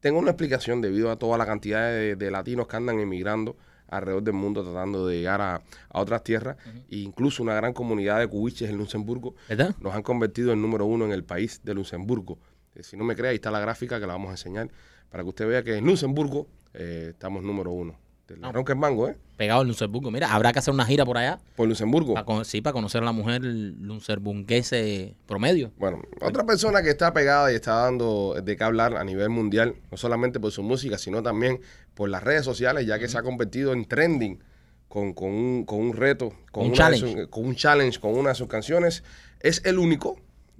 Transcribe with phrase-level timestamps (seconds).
[0.00, 3.56] Tengo una explicación debido a toda la cantidad de, de latinos que andan emigrando
[3.88, 5.56] alrededor del mundo tratando de llegar a,
[5.88, 6.56] a otras tierras.
[6.90, 9.74] E incluso una gran comunidad de cubiches en Luxemburgo ¿Verdad?
[9.80, 12.38] nos han convertido en número uno en el país de Luxemburgo.
[12.74, 14.68] Eh, si no me cree, ahí está la gráfica que la vamos a enseñar
[15.10, 17.98] para que usted vea que en Luxemburgo eh, estamos número uno.
[18.28, 18.50] Del Ah.
[18.50, 19.16] ronca el mango, ¿eh?
[19.36, 20.10] Pegado en Luxemburgo.
[20.10, 21.38] Mira, habrá que hacer una gira por allá.
[21.54, 22.14] Por Luxemburgo.
[22.14, 25.72] Para, sí, para conocer a la mujer Luncerburguese promedio.
[25.78, 29.76] Bueno, otra persona que está pegada y está dando de qué hablar a nivel mundial,
[29.90, 31.60] no solamente por su música, sino también
[31.94, 34.42] por las redes sociales, ya que se ha convertido en trending
[34.88, 37.28] con, con un, con un reto, con, Un una challenge.
[37.28, 39.04] con un challenge, con una de sus canciones.
[39.40, 40.16] Es el único,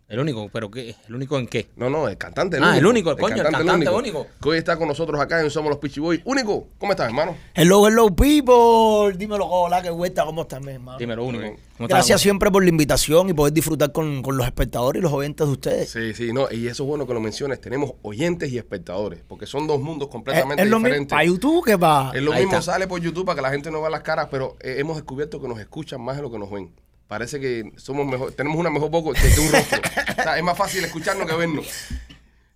[0.08, 0.94] El único, pero ¿qué?
[1.08, 1.66] ¿El único en qué?
[1.74, 2.58] no, no, el cantante.
[2.62, 4.28] Ah, el único, el coño, el cantante único.
[4.40, 6.20] Que hoy está con nosotros acá en Somos los Peachy Boys.
[6.24, 7.36] Único, ¿cómo estás, hermano?
[7.54, 9.18] Hello, hello, people.
[9.18, 10.96] Dímelo, hola, qué vuelta, ¿cómo estás, mi hermano?
[10.96, 11.42] Dime lo único.
[11.42, 11.56] bien.
[11.56, 15.00] ¿Cómo está la Gracias siempre por la invitación y poder disfrutar con, con los espectadores
[15.00, 15.90] y los oyentes de ustedes.
[15.90, 17.60] Sí, sí, no, y eso es bueno que lo menciones.
[17.60, 21.10] Tenemos oyentes y espectadores, porque son dos mundos es, completamente es lo mismo diferentes.
[21.16, 22.16] para YouTube que para...
[22.16, 22.72] Es lo Ahí mismo, está.
[22.72, 25.42] sale por YouTube para que la gente no vea las caras, pero eh, hemos descubierto
[25.42, 26.70] que nos escuchan más de lo que nos ven.
[27.08, 29.80] Parece que somos mejor, tenemos una mejor voz que, que un rostro.
[30.18, 31.66] O sea, es más fácil escucharnos que vernos.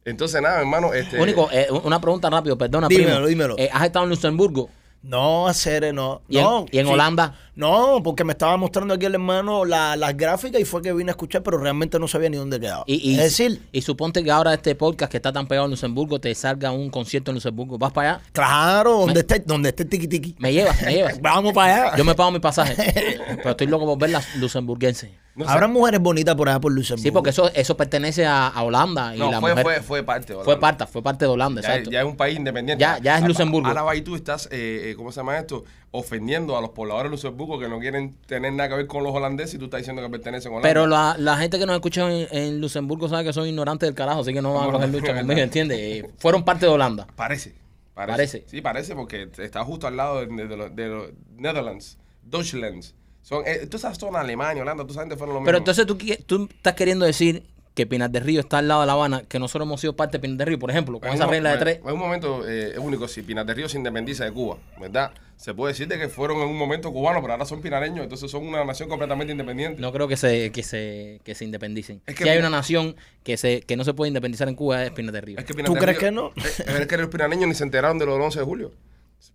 [0.04, 1.20] Entonces, nada, hermano, este.
[1.20, 3.26] Único, eh, una pregunta rápido, perdona, Dímelo, primo.
[3.26, 3.54] dímelo.
[3.58, 4.68] Eh, ¿Has estado en Luxemburgo?
[5.02, 6.20] No, hacer, no.
[6.28, 7.34] ¿Y en- no, y en Holanda?
[7.56, 11.10] No, porque me estaba mostrando aquí el hermano la- las gráficas y fue que vine
[11.10, 12.84] a escuchar, pero realmente no sabía ni dónde quedaba.
[12.86, 15.70] Y, y, es decir, y suponte que ahora este podcast que está tan pegado en
[15.70, 17.78] Luxemburgo te salga un concierto en Luxemburgo.
[17.78, 18.22] ¿Vas para allá?
[18.32, 20.36] claro, donde esté, donde esté el tiki tiki.
[20.38, 21.18] Me llevas, me llevas.
[21.22, 21.96] Vamos para allá.
[21.96, 22.74] Yo me pago mi pasaje.
[23.38, 25.10] pero estoy loco por ver las luxemburguenses.
[25.36, 25.50] No sé.
[25.50, 27.02] Habrá mujeres bonitas por allá por Luxemburgo.
[27.02, 29.14] Sí, porque eso, eso pertenece a, a Holanda.
[29.14, 30.34] Y no, la fue, mujer fue, fue parte.
[30.34, 30.60] fue Holanda.
[30.60, 31.90] parte, fue parte de Holanda, Ya, exacto.
[31.90, 32.80] ya es un país independiente.
[32.80, 33.68] Ya- ya es Luxemburgo.
[33.68, 35.64] Ahora va y tú estás, eh, eh, ¿cómo se llama esto?
[35.92, 39.14] Ofendiendo a los pobladores de Luxemburgo que no quieren tener nada que ver con los
[39.14, 40.68] holandeses y tú estás diciendo que pertenecen a Holanda.
[40.68, 43.94] Pero la, la gente que nos escucha en, en Luxemburgo sabe que son ignorantes del
[43.94, 45.78] carajo, así que no van a coger lucha conmigo, ¿entiendes?
[45.80, 47.06] Eh, Fueron parte de Holanda.
[47.16, 47.54] Parece,
[47.94, 48.12] parece.
[48.16, 48.44] Parece.
[48.46, 52.84] Sí, parece porque está justo al lado de, de los, de los Netherlands, Deutschland.
[53.22, 55.46] Son, eh, todas esas zonas, Alemania, Holanda, toda esa gente fueron lo mismo.
[55.46, 57.42] Pero entonces tú, tú estás queriendo decir
[57.74, 60.18] que Pinar del Río está al lado de La Habana, que nosotros hemos sido parte
[60.18, 61.78] de Pinar del Río, por ejemplo, con Es esa un- regla de es- tres.
[61.86, 63.06] Es un momento eh, único.
[63.06, 65.12] Si Pinar del Río se independiza de Cuba, ¿verdad?
[65.36, 68.30] Se puede decir de que fueron en un momento cubanos, pero ahora son pinareños, entonces
[68.30, 69.80] son una nación completamente independiente.
[69.80, 72.02] No creo que se, que se, que se independicen.
[72.06, 74.84] Es que si hay una nación que se que no se puede independizar en Cuba
[74.84, 75.38] es Pinar del Río.
[75.38, 76.32] Es que Pinar ¿Tú del crees Río- que no?
[76.80, 78.72] Es que los pinareños ni se enteraron de lo del 11 de julio.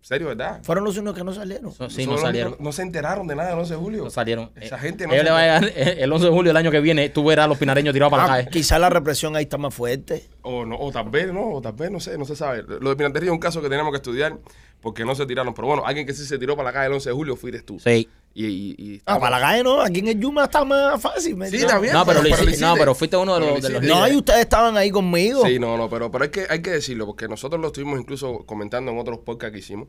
[0.02, 0.60] ¿Serio, verdad?
[0.64, 1.74] Fueron los únicos que no salieron.
[1.80, 2.56] No, sí, no salieron.
[2.60, 4.04] No se enteraron de nada del 11 de julio.
[4.04, 4.52] No salieron.
[4.56, 6.50] Esa Eh, gente no ellos se le va a llegar eh, el 11 de julio
[6.50, 8.50] del año que viene, tú verás a los pinareños tirados para la Ah, calle.
[8.52, 10.28] Quizá la represión ahí está más fuerte.
[10.42, 12.64] O, no, o tal vez, no, o tal vez, no sé, no se sabe.
[12.64, 14.38] Lo de Río es un caso que tenemos que estudiar
[14.82, 15.54] porque no se tiraron.
[15.54, 17.62] Pero bueno, alguien que sí se tiró para la calle el 11 de julio fuiste
[17.62, 17.80] tú.
[17.80, 18.08] Sí.
[18.38, 21.38] Y, y, y Ah, para la calle no, aquí en el Yuma está más fácil.
[21.38, 21.94] ¿me Sí, está bien.
[21.94, 23.84] No, pero, no, fuiste uno de los, lo de los.
[23.84, 25.46] No, y ustedes estaban ahí conmigo.
[25.46, 28.46] Sí, no, no, pero, pero hay, que, hay que decirlo, porque nosotros lo estuvimos incluso
[28.46, 29.88] comentando en otros podcasts que hicimos,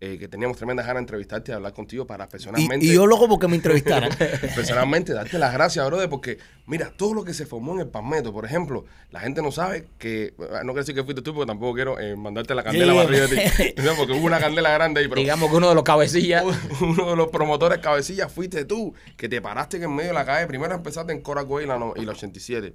[0.00, 3.28] eh, que teníamos tremendas ganas de entrevistarte y hablar contigo para personalmente, y yo loco
[3.28, 4.10] porque me entrevistaran.
[4.54, 8.32] personalmente darte las gracias, brother, porque mira, todo lo que se formó en el Palmetto,
[8.32, 11.74] por ejemplo, la gente no sabe que, no quiero decir que fuiste tú, porque tampoco
[11.74, 15.00] quiero eh, mandarte la candela para arriba de ti, No, porque hubo una candela grande
[15.00, 16.44] ahí, pero Digamos que uno de los cabecillas.
[16.80, 20.46] uno de los promotores cabecillas fuiste tú, que te paraste en medio de la calle.
[20.48, 22.72] Primero empezaste en Coracoy y la, no- y la 87.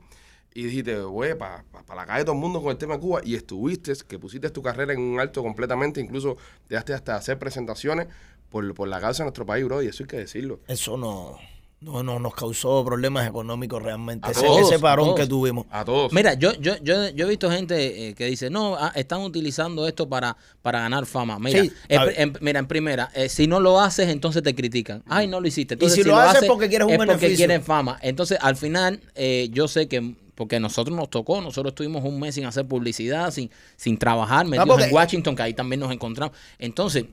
[0.54, 1.64] Y dijiste, güey, para
[1.96, 3.22] la calle todo el mundo con el tema de Cuba.
[3.24, 6.02] Y estuviste, que pusiste tu carrera en un alto completamente.
[6.02, 8.08] Incluso dejaste hasta hacer presentaciones
[8.50, 9.82] por, por la causa de nuestro país, bro.
[9.84, 10.60] Y eso hay que decirlo.
[10.68, 11.38] Eso no,
[11.80, 14.32] no, no nos causó problemas económicos realmente.
[14.32, 15.20] Ese, todos, ese parón todos.
[15.20, 15.68] que tuvimos.
[15.70, 16.12] A todos.
[16.12, 19.88] Mira, yo, yo, yo, yo he visto gente eh, que dice, no, ah, están utilizando
[19.88, 21.38] esto para, para ganar fama.
[21.38, 25.04] Mira, Sí, en, mira, en primera, eh, si no lo haces, entonces te critican.
[25.06, 25.76] Ay, no lo hiciste.
[25.76, 27.38] Entonces, si lo haces porque quieres un es porque beneficio.
[27.38, 28.00] quieren fama.
[28.02, 32.20] Entonces, al final, eh, yo sé que, porque a nosotros nos tocó, nosotros estuvimos un
[32.20, 35.92] mes sin hacer publicidad, sin, sin trabajar, metidos porque- en Washington, que ahí también nos
[35.92, 36.38] encontramos.
[36.60, 37.06] Entonces,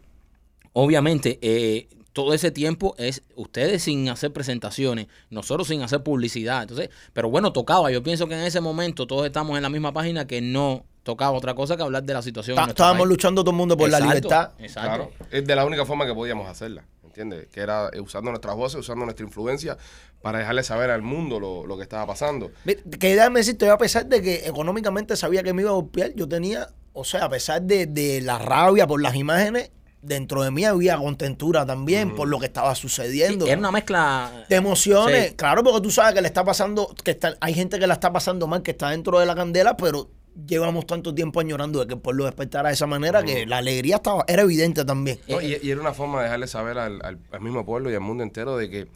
[0.75, 6.63] obviamente, eh, todo ese tiempo es ustedes sin hacer presentaciones, nosotros sin hacer publicidad.
[6.63, 7.91] Entonces, pero bueno, tocaba.
[7.91, 11.33] Yo pienso que en ese momento todos estamos en la misma página que no tocaba
[11.37, 12.59] otra cosa que hablar de la situación.
[12.59, 13.09] Está- Estábamos país.
[13.09, 14.51] luchando todo el mundo por la libertad.
[14.59, 14.89] Exacto.
[14.89, 17.47] Claro, es de la única forma que podíamos hacerla, ¿entiendes?
[17.53, 19.79] Que era eh, usando nuestras voces, usando nuestra influencia
[20.21, 22.51] para dejarle saber al mundo lo, lo que estaba pasando.
[22.99, 26.13] Que déjame decirte, yo a pesar de que económicamente sabía que me iba a golpear,
[26.15, 29.71] yo tenía, o sea, a pesar de, de la rabia por las imágenes,
[30.03, 33.47] dentro de mí había contentura también por lo que estaba Sí, sucediendo.
[33.47, 34.45] era una mezcla.
[34.49, 35.35] de emociones, Sí.
[35.37, 38.13] claro, porque tú sabes que le está pasando, que está, hay gente que la está
[38.13, 40.11] pasando mal, que está dentro de la candela, pero
[40.47, 43.97] llevamos tanto tiempo añorando de que el pueblo despertara de esa manera que la alegría
[43.97, 45.19] estaba, era evidente también.
[45.29, 45.41] ¿no?
[45.41, 48.01] Y, y era una forma de dejarle saber al, al- al mismo pueblo y al
[48.01, 48.87] mundo entero de que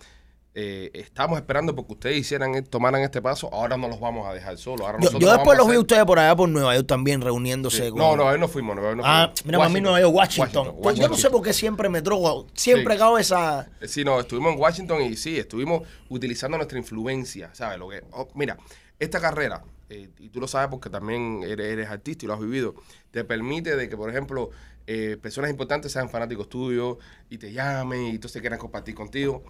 [0.61, 4.33] eh, estamos esperando porque ustedes hicieran, e- tomaran este paso, ahora no los vamos a
[4.35, 4.85] dejar solos.
[4.87, 7.21] Ahora Yo, después a los vi a hacer- ustedes por allá por Nueva York también
[7.21, 7.91] reuniéndose Sí.
[7.91, 7.99] con...
[8.01, 8.75] No, no, ahí no fuimos.
[8.75, 9.45] Nueva York no Ah, fuimos.
[9.47, 10.75] mira, para mí Nueva York, Washington.
[10.83, 12.99] Pues yo no sé por qué siempre me drogo, siempre Sí.
[12.99, 13.69] cago esa...
[13.87, 17.79] Sí, no, estuvimos en Washington y sí, estuvimos utilizando nuestra influencia, ¿sabes?
[17.79, 18.57] Lo que, oh, mira,
[18.99, 22.41] esta carrera, eh, y tú lo sabes porque también eres, eres artista y lo has
[22.41, 22.75] vivido,
[23.11, 24.51] te permite de que, por ejemplo,
[24.87, 26.99] eh, personas importantes sean fanáticos tuyos
[27.31, 29.43] y te llamen y entonces quieran compartir contigo.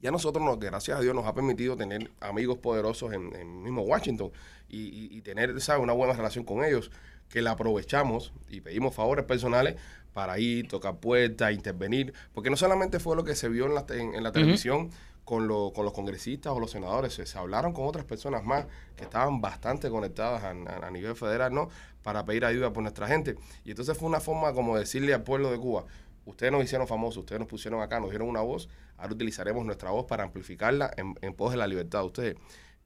[0.00, 3.82] Ya nosotros, nos, gracias a Dios, nos ha permitido tener amigos poderosos en, en mismo
[3.82, 4.30] Washington
[4.68, 5.82] y, y- y tener, ¿sabes?
[5.82, 6.90] Una buena relación con ellos
[7.30, 9.76] que la aprovechamos y pedimos favores personales
[10.12, 13.86] para ir, tocar puertas, intervenir, porque no solamente fue lo que se vio en la,
[13.86, 14.90] te- en, en la televisión
[15.24, 18.66] con, lo- con los congresistas o los senadores, se, hablaron con otras personas más
[18.96, 21.68] que estaban bastante conectadas a, a- a nivel federal, ¿no?
[22.02, 23.36] Para pedir ayuda por nuestra gente.
[23.64, 25.84] Y entonces fue una forma como decirle al pueblo de Cuba,
[26.26, 28.68] ustedes nos hicieron famosos, ustedes nos pusieron acá, nos dieron una voz,
[28.98, 32.36] ahora utilizaremos nuestra voz para amplificarla en, en pos de la libertad de ustedes.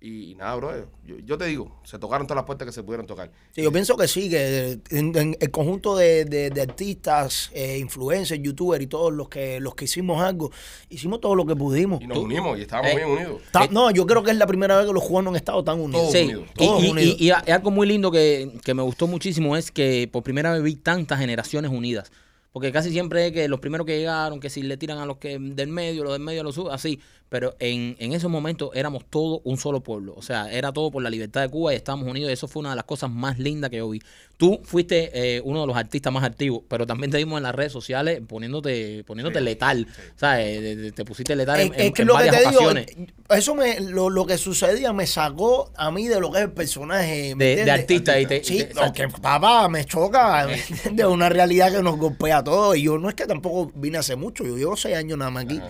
[0.00, 0.70] Y, y nada, bro,
[1.04, 3.32] yo, yo te digo, se tocaron todas las puertas que se pudieron tocar.
[3.50, 7.78] Sí, yo pienso que sí, que en, en el conjunto de, de- de artistas, eh,
[7.78, 10.52] influencers, youtubers y todos los que los que hicimos algo,
[10.88, 12.00] hicimos todo lo que pudimos.
[12.00, 13.42] Y nos unimos y estábamos Eh, bien unidos.
[13.50, 15.80] Ta- no, yo creo que es la primera vez que los cubanos han estado tan
[15.80, 16.02] unidos.
[16.02, 17.16] Todos Sí, unidos, y, todos y- unidos.
[17.18, 20.62] y- y algo muy lindo que, que me gustó muchísimo es que por primera vez
[20.62, 22.12] vi tantas generaciones unidas.
[22.52, 25.18] Porque casi siempre es que los primeros que llegaron, que si le tiran a los
[25.18, 26.98] que del medio, los del medio a los sub, así.
[27.30, 30.14] Pero en, en esos momentos éramos todos un solo pueblo.
[30.16, 32.30] O sea, era todo por la libertad de Cuba y estábamos unidos.
[32.30, 34.00] Y eso fue una de las cosas más lindas que yo vi.
[34.38, 37.54] Tú fuiste eh, uno de los artistas más activos, pero también te vimos en las
[37.54, 39.86] redes sociales poniéndote poniéndote Sí, letal.
[40.16, 40.62] ¿Sabes?
[40.62, 42.86] De- de- Te pusiste letal en, Es, que en lo que varias te digo, ocasiones.
[43.30, 46.52] eso me, lo, lo que sucedía me sacó a mí de lo que es el
[46.52, 47.34] personaje.
[47.34, 51.06] ¿me De- de artista y te- sí, te- no, que papá me choca, ¿me entiendes?
[51.06, 52.76] Una realidad que nos golpea a todos.
[52.76, 55.44] Y yo no es que tampoco vine hace mucho, yo llevo seis años nada más
[55.44, 55.60] aquí.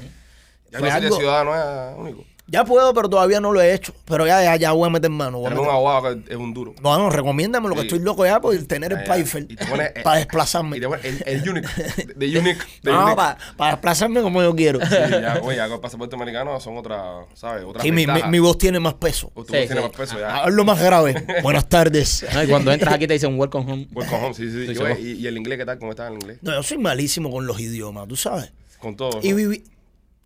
[0.70, 2.24] Ya Fue no soy de algo- ciudadano es único.
[2.50, 3.92] Ya puedo, pero todavía no lo he hecho.
[4.06, 5.36] Pero ya, ya, ya voy a meter mano.
[5.36, 6.74] voy a Tenemos un meter- abogado que es un duro.
[6.82, 7.86] No, no, recomiéndame lo que Sí.
[7.88, 9.04] estoy loco ya por tener el.
[9.04, 10.78] Pfeiffer Y te pones, eh, para desplazarme.
[10.78, 11.68] Y te pones el, el unique.
[12.16, 12.62] De unique.
[12.82, 13.16] De No, unique.
[13.58, 14.80] para, desplazarme como yo quiero.
[14.80, 17.64] Sí, ya, oye, ya con el pasaporte americano son otra, ¿sabes?
[17.66, 19.30] Otra Sí, mi, mi, mi voz tiene más peso.
[19.34, 19.86] O tu Sí, voz tiene sí.
[19.88, 20.36] más peso ya.
[20.38, 21.26] Hablo más grave.
[21.42, 22.24] Buenas tardes.
[22.32, 23.88] No, y cuando entras aquí te dicen welcome home.
[23.92, 24.72] Welcome home, sí, sí.
[25.00, 25.78] Y, y el inglés qué tal?
[25.78, 26.38] ¿Cómo está el inglés?
[26.40, 28.52] No, yo soy malísimo con los idiomas, tú sabes.
[28.78, 29.20] Con todo.
[29.22, 29.36] Y ¿no?
[29.36, 29.64] vivi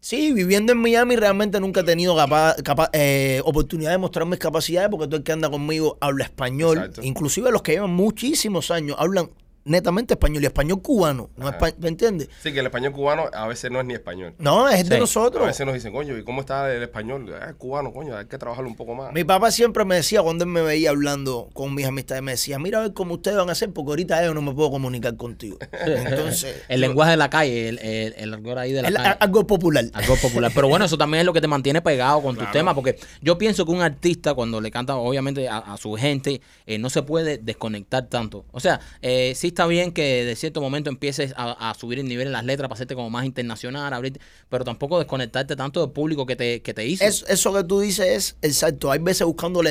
[0.03, 4.39] sí, viviendo en Miami realmente nunca he tenido capa- capa- eh, oportunidad de mostrar mis
[4.41, 6.77] capacidades porque todo el que anda conmigo habla español.
[6.79, 7.03] Exacto.
[7.05, 9.31] Inclusive los que llevan muchísimos años hablan
[9.65, 11.31] netamente español y español cubano.
[11.37, 11.59] No Ajá.
[11.79, 12.29] ¿Me entiendes?
[12.43, 14.35] Sí, que el español cubano a veces no es ni español.
[14.39, 14.95] No, es de Sí.
[14.95, 15.47] A nosotros.
[15.47, 17.33] veces nos dicen, coño, ¿y cómo está el español?
[17.41, 19.13] Ah, es cubano, coño, hay que trabajarlo un poco más.
[19.13, 22.59] Mi papá siempre me decía cuando él me veía hablando con mis amistades, me decía,
[22.59, 25.17] mira a ver cómo ustedes van a hacer porque ahorita yo no me puedo comunicar
[25.17, 25.59] contigo.
[25.87, 29.17] Entonces, El lenguaje de la calle, el, el, el argot ahí de la calle.
[29.21, 29.85] algo popular.
[29.93, 30.51] Algo popular.
[30.55, 32.53] Pero bueno, eso también es lo que te mantiene pegado con tus Claro.
[32.53, 32.75] temas.
[32.75, 36.79] Porque yo pienso que un artista, cuando le canta, obviamente, a, a su gente, eh,
[36.79, 38.45] no se puede desconectar tanto.
[38.53, 42.07] O sea, eh, sí está bien que de cierto momento empieces a, a subir el
[42.09, 45.91] nivel en las letras para hacerte como más internacional, abrirte, pero tampoco desconectarte tanto del
[45.91, 47.05] público que te, que te hizo.
[47.05, 48.91] Es- eso que tú dices es exacto.
[48.91, 49.71] Hay veces buscando la,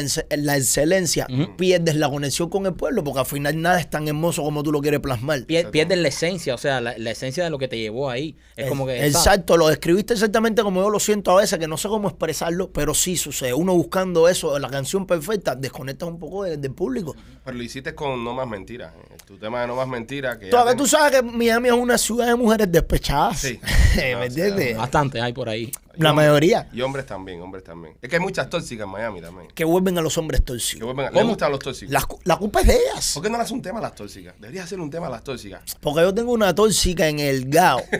[0.57, 4.63] excelencia, pierdes la conexión con el pueblo porque al final nada es tan hermoso como
[4.63, 5.39] tú lo quieres plasmar.
[5.45, 8.35] Pier- pierdes la esencia, o sea, la, la esencia de lo que te llevó ahí.
[8.55, 8.97] Es como que.
[8.97, 9.15] ¿sabes?
[9.15, 12.71] Exacto, lo describiste exactamente como yo lo siento a veces, que no sé cómo expresarlo,
[12.71, 13.53] pero sí sucede.
[13.53, 17.15] Uno buscando eso, la canción perfecta, desconectas un poco de- del público.
[17.43, 18.93] Pero lo hiciste con No Más Mentiras.
[18.95, 19.17] eh.
[19.25, 20.37] Tu tema de No Más Mentiras.
[20.37, 23.39] Que Todavía tú sabes que Miami es una ciudad de mujeres despechadas.
[23.39, 23.57] Sí.
[23.95, 24.75] ¿Me entiendes?
[24.75, 25.71] Bastante hay por ahí.
[25.97, 26.67] Y La hombres- mayoría.
[26.73, 27.95] Y hombres también, hombres también.
[28.01, 29.47] Es que hay muchas tóxicas en Miami también.
[29.53, 30.89] Que vuelven a los hombres tóxicos.
[30.89, 31.09] a- ¿Cómo?
[31.11, 31.91] ¿Les gustan los tóxicos?
[31.93, 33.11] La, cu- la culpa es de ellas.
[33.13, 34.33] ¿Por qué no le haces un tema a las tóxicas?
[34.39, 35.61] Deberías hacer un tema a las tóxicas.
[35.79, 37.81] Porque yo tengo una tóxica en el GAO.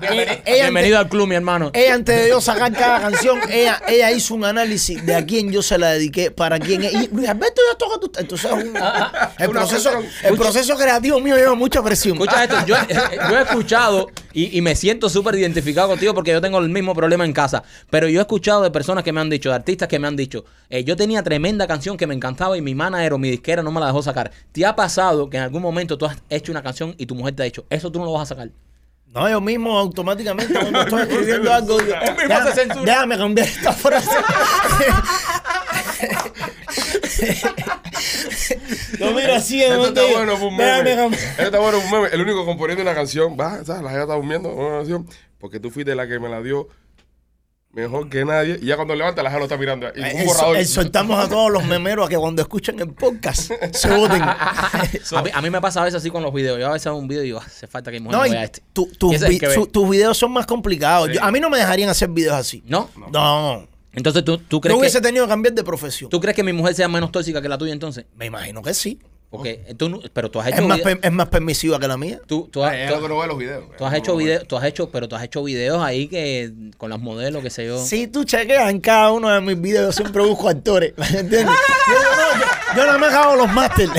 [0.00, 1.70] Bienvenido, ella bienvenido al club, mi hermano.
[1.72, 5.52] Ella antes de yo sacar cada canción, ella, ella hizo un análisis de a quién
[5.52, 6.92] yo se la dediqué, para quién es.
[6.94, 8.10] Y Luis Alberto ya toca tu...
[8.18, 8.72] Entonces es un-
[9.52, 9.90] proceso,
[10.24, 12.14] el proceso creativo mío lleva mucha presión.
[12.16, 12.74] Escucha esto, yo,
[13.30, 16.83] yo he escuchado y, y me siento súper identificado contigo porque yo tengo el mismo
[16.92, 17.62] problema en casa.
[17.88, 20.16] Pero yo he escuchado de personas que me han dicho, de artistas que me han
[20.16, 23.62] dicho, eh, yo tenía tremenda canción que me encantaba y mi manager o mi disquera
[23.62, 24.32] no me la dejó sacar.
[24.52, 27.36] ¿Te ha pasado que en algún momento tú has hecho una canción y tu mujer
[27.36, 28.50] te ha dicho, eso tú no lo vas a sacar?
[29.06, 31.94] No, yo mismo automáticamente cuando estoy escribiendo algo digo,
[32.84, 34.10] déjame cambiar esta frase.
[38.98, 40.90] Yo miro así en Esto está bueno, fue un meme.
[40.92, 42.14] Esto está bueno, fue un meme.
[42.14, 43.82] El único componiendo una canción, va, ¿sabes?
[43.82, 45.06] La gente está durmiendo una canción,
[45.38, 46.68] porque tú fuiste la que me la dio
[47.72, 48.58] mejor que nadie.
[48.62, 49.88] Y ya cuando levanta, la gente lo está mirando.
[49.96, 50.56] Y un borrador.
[50.58, 54.22] Exhortamos a todos los memeros a que cuando escuchen el podcast se voten.
[54.22, 56.58] a, mí, a mí me pasa a veces así con los videos.
[56.60, 58.24] Yo a veces hago un video y digo, "Ah, hace falta que mi mujer No,
[58.26, 58.62] no vea este.
[58.72, 61.08] tu- es el vi- su- tus videos son más complicados.
[61.08, 61.14] Sí.
[61.14, 62.62] Yo- a mí no me dejarían hacer videos así.
[62.66, 62.90] ¿No?
[63.10, 63.66] No.
[63.94, 65.08] Entonces tú, tú crees hubiese que...
[65.08, 66.10] tenido que cambiar de profesión.
[66.10, 68.06] ¿Tú crees que mi mujer sea menos tóxica que la tuya entonces?
[68.16, 68.98] Me imagino que sí.
[69.36, 71.88] Porque tú, no- pero tú has Es hecho más, vide- pe- es más permisiva que
[71.88, 72.20] la mía.
[72.26, 73.64] tú, tú has, Ay, tú- es lo no ve los videos.
[73.76, 76.52] tú has Es hecho videos, tú has hecho, pero tú has hecho videos ahí que
[76.76, 77.84] con las modelos, qué sé yo.
[77.84, 80.92] Si tú chequeas en cada uno de mis videos, yo siempre busco actores.
[80.96, 81.44] ¿Me entiendes?
[81.46, 83.88] Yo, no, yo, yo nada más hago los máster.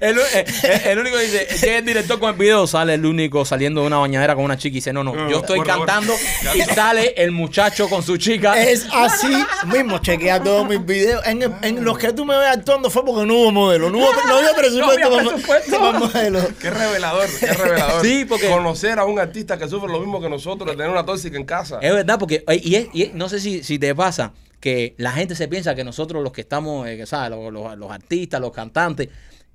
[0.00, 3.04] El, el- el único que dice que es el director con el video sale el
[3.06, 5.58] único saliendo de una bañadera con una chica y dice, no, no, No, yo estoy
[5.58, 5.86] bueno, bueno.
[5.92, 6.14] cantando
[6.54, 8.60] y sale el muchacho con su chica.
[8.62, 9.32] es así
[9.66, 9.98] mismo.
[9.98, 11.24] Chequea todos mis videos.
[11.26, 13.75] En, en los que tú me ves actuando fue porque no hubo modelo.
[13.78, 15.78] No no había presupuesto, No había presupuesto.
[15.78, 16.40] para modelo.
[16.60, 18.04] Qué revelador, qué revelador.
[18.04, 21.04] Sí, porque- Conocer a un artista que sufre lo mismo que nosotros, de tener una
[21.04, 21.78] tóxica en casa.
[21.82, 24.94] Es verdad, porque eh, y, es- y es- no sé si, si te pasa que
[24.98, 27.30] la gente se piensa que nosotros los que estamos, eh, que, ¿sabes?
[27.30, 29.08] Los, los- los artistas, los cantantes,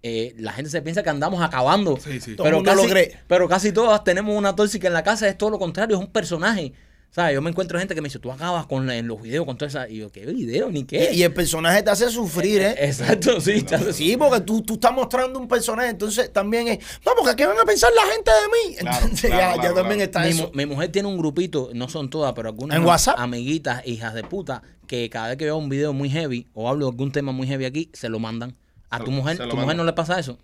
[0.04, 1.98] eh, la gente se piensa que andamos acabando.
[2.04, 2.36] Sí, sí.
[2.38, 3.18] Mundo casi, lo cree.
[3.28, 6.12] pero casi todas tenemos una tóxica en la casa, es todo lo contrario, es un
[6.12, 6.74] personaje.
[7.12, 7.34] ¿Sabes?
[7.34, 9.58] Yo me encuentro gente que me dice, tú acabas con la- en los videos con
[9.58, 9.90] toda esa.
[9.90, 10.70] Y yo, ¿qué video?
[10.72, 11.10] Ni qué.
[11.12, 12.76] Y, y el personaje te hace sufrir, ¿eh?
[12.80, 13.62] Exacto, sí.
[13.64, 17.36] te hace- Sí, porque tú, tú estás mostrando un personaje, entonces también es, no, porque
[17.36, 18.76] ¿qué van a pensar la gente de mí?
[18.78, 20.04] Claro, Entonces claro, ya, claro, ya también claro.
[20.04, 20.52] está mi, eso.
[20.54, 23.16] mi mujer tiene un grupito, no son todas, pero algunas ¿En WhatsApp?
[23.20, 26.86] amiguitas, hijas de puta, que cada vez que veo un video muy heavy o hablo
[26.86, 28.56] de algún tema muy heavy aquí, se lo mandan.
[28.90, 30.38] ¿A Se tu mujer, tu mujer no le pasa eso?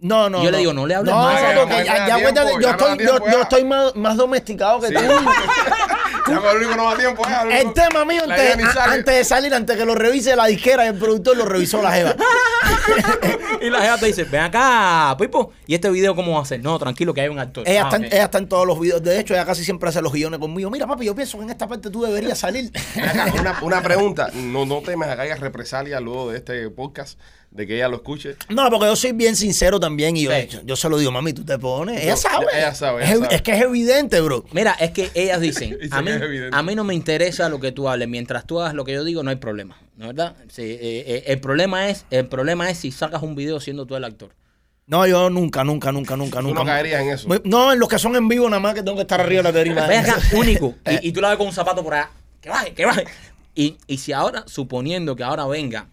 [0.00, 0.40] No, no.
[0.40, 1.42] Y yo le digo, no le hables no, más.
[1.54, 3.42] No, porque Ya, ya, tiempo, yo ya estoy, yo, tiempo, yo ya.
[3.42, 4.94] estoy más, más domesticado que Sí.
[4.94, 5.00] tú.
[6.28, 7.22] Ya, el único no da tiempo.
[7.26, 10.46] ya, el El único- tema mío, antes, a- de salir, antes que lo revise la
[10.46, 12.14] disquera, el productor lo revisó la jeva.
[13.60, 16.60] y la jefa te dice, ven acá, Pipo, ¿y este video cómo va a ser?
[16.62, 17.68] No, tranquilo, que hay un actor.
[17.68, 19.02] Ella, Ah, está, en- ella está en todos los videos.
[19.02, 20.70] De hecho, ella casi siempre hace los guiones conmigo.
[20.70, 22.70] Mira, papi, yo pienso que en esta parte tú deberías salir.
[23.40, 24.30] Una, una pregunta.
[24.34, 27.18] No, no temes a que haya represalias luego de este podcast,
[27.50, 28.36] de que ella lo escuche.
[28.48, 30.46] No, porque yo soy bien sincero también y yo, Sí.
[30.48, 32.00] yo, yo se lo digo, mami, tú te pones.
[32.02, 32.46] Ella No, sabe.
[32.54, 33.34] ella sabe, ella es, sabe.
[33.34, 34.44] es que es evidente, bro.
[34.52, 36.10] Mira, es que ellas dicen, Dice a mí,
[36.52, 39.02] a mí no me interesa lo que tú hables, mientras tú hagas lo que yo
[39.02, 40.36] digo, no hay problema, ¿no es verdad?
[40.48, 43.96] Sí, eh, eh, el, problema es, el problema es si sacas un video siendo tú
[43.96, 44.30] el actor.
[44.86, 46.60] No, yo nunca, nunca, nunca, nunca, Tú nunca.
[46.60, 47.28] no caerías en eso.
[47.44, 49.48] No, en los que son en vivo nada más que tengo que estar arriba de
[49.48, 49.86] la tarima.
[49.86, 50.74] Ven acá, único.
[50.84, 50.98] Eh.
[51.02, 52.10] Y, y tú la ves con un zapato por allá.
[52.40, 53.04] Que baje, que baje.
[53.54, 55.86] Y, y si ahora, suponiendo que ahora venga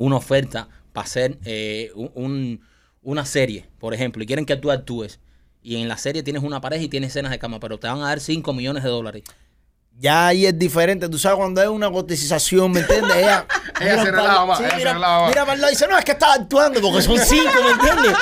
[0.00, 2.60] una oferta para hacer eh, un- un-
[3.02, 5.20] una serie, por ejemplo, y quieren que tú actúes,
[5.62, 7.98] y en la serie tienes una pareja y tienes escenas de cama, pero te van
[8.02, 9.22] a dar 5 millones de dólares.
[9.98, 11.08] Ya ahí es diferente.
[11.10, 13.14] Tú sabes cuando hay una cotización, ¿me entiendes?
[13.16, 13.46] Ella,
[13.80, 14.94] Ella se para- sí, ella se mira,
[15.28, 18.16] mira para el lado dice, no, es que estaba actuando porque son cinco, ¿me entiendes?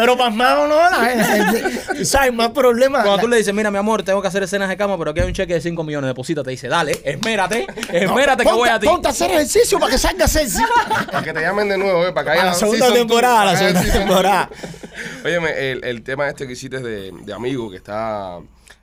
[0.00, 3.02] Pero pasmado no, la gente, sabes, más problemas.
[3.04, 5.20] Cuando tú le dices, mira, mi amor, tengo que hacer escenas de cama, pero aquí
[5.20, 8.68] hay un cheque de 5 millones, deposita, te dice, dale, esmérate, esmérate que ponte, voy
[8.68, 8.86] a ti.
[8.86, 10.62] Ponte a hacer ejercicio para que salga sexy.
[11.10, 13.44] Para que te llamen de nuevo, eh, para que A haya la segunda temporada, a
[13.46, 14.50] la que segunda temporada.
[15.24, 18.38] Óyeme, el, el tema este que hiciste de, de amigo, que está...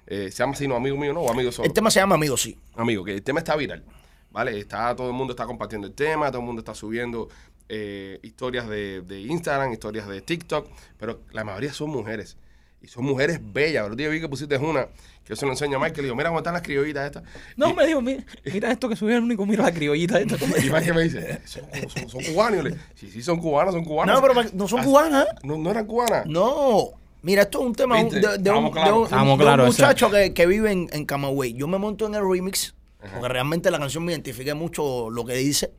[0.05, 1.65] eh, se llama así, no, amigo mío, no, o amigo solo.
[1.67, 2.57] El tema se llama Amigo, sí.
[2.75, 3.83] Amigo, que el tema está viral,
[4.31, 4.59] ¿vale?
[4.59, 7.27] Está, todo el mundo está compartiendo el tema, todo el mundo está subiendo
[7.69, 12.37] eh, historias de, de Instagram, historias de TikTok, pero la mayoría son mujeres.
[12.81, 13.81] Y son mujeres bellas.
[13.81, 16.01] El otro día vi que pusiste una, que yo se lo enseño a Mike, que
[16.01, 17.23] le digo, mira cómo están las criollitas estas.
[17.55, 20.35] No, me dijo, mira, mira esto que subieron, único, mira la criollita esta.
[20.63, 22.59] Y Mike me dice, son, son, son cubanos.
[22.59, 24.15] Y yo le sí, sí, son cubanos, son cubanos.
[24.15, 25.25] No, pero no son cubanas.
[25.25, 25.39] ¿eh?
[25.43, 26.25] No, no eran cubanas.
[26.27, 26.91] No.
[27.23, 30.87] Mira, esto es un tema de, de un, de de muchacho que, que vive en,
[30.93, 31.53] en Camagüey.
[31.53, 35.33] Yo me monto en el remix, porque realmente la canción me identifiqué mucho lo que
[35.33, 35.71] dice.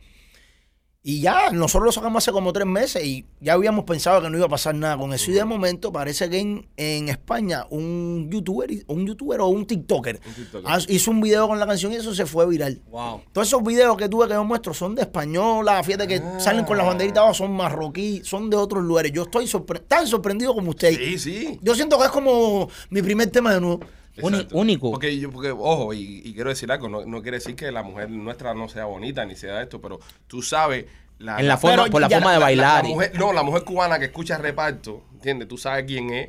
[1.01, 4.37] Y ya, nosotros lo sacamos hace como tres meses y ya habíamos pensado que no
[4.37, 5.31] iba a pasar nada con eso.
[5.31, 10.21] Y de momento parece que en, en España un youtuber, un youtuber o un TikToker,
[10.27, 10.91] Un TikToker.
[10.91, 12.83] hizo un video con la canción y eso se fue viral.
[12.91, 13.23] Wow.
[13.33, 16.41] Todos esos videos que tuve que yo muestro son de española, fíjate que Ah.
[16.41, 19.13] salen con las banderitas abajo, son marroquí, son de otros lugares.
[19.13, 20.95] Yo estoy sorpre- tan sorprendido como usted.
[20.97, 21.59] Sí, sí.
[21.63, 23.81] Yo siento que es como mi primer tema de nuevo.
[24.19, 24.57] Exacto.
[24.57, 24.91] único.
[24.91, 27.83] Porque, yo, porque ojo, y, y quiero decir algo, no, no quiere decir que la
[27.83, 30.87] mujer nuestra no sea bonita ni sea esto, pero tú sabes...
[31.19, 32.83] La, En la forma, por la forma de la- bailar.
[32.85, 35.49] la y- mujer- no, la mujer cubana que escucha reparto, ¿entiendes?
[35.49, 36.29] Tú sabes quién es,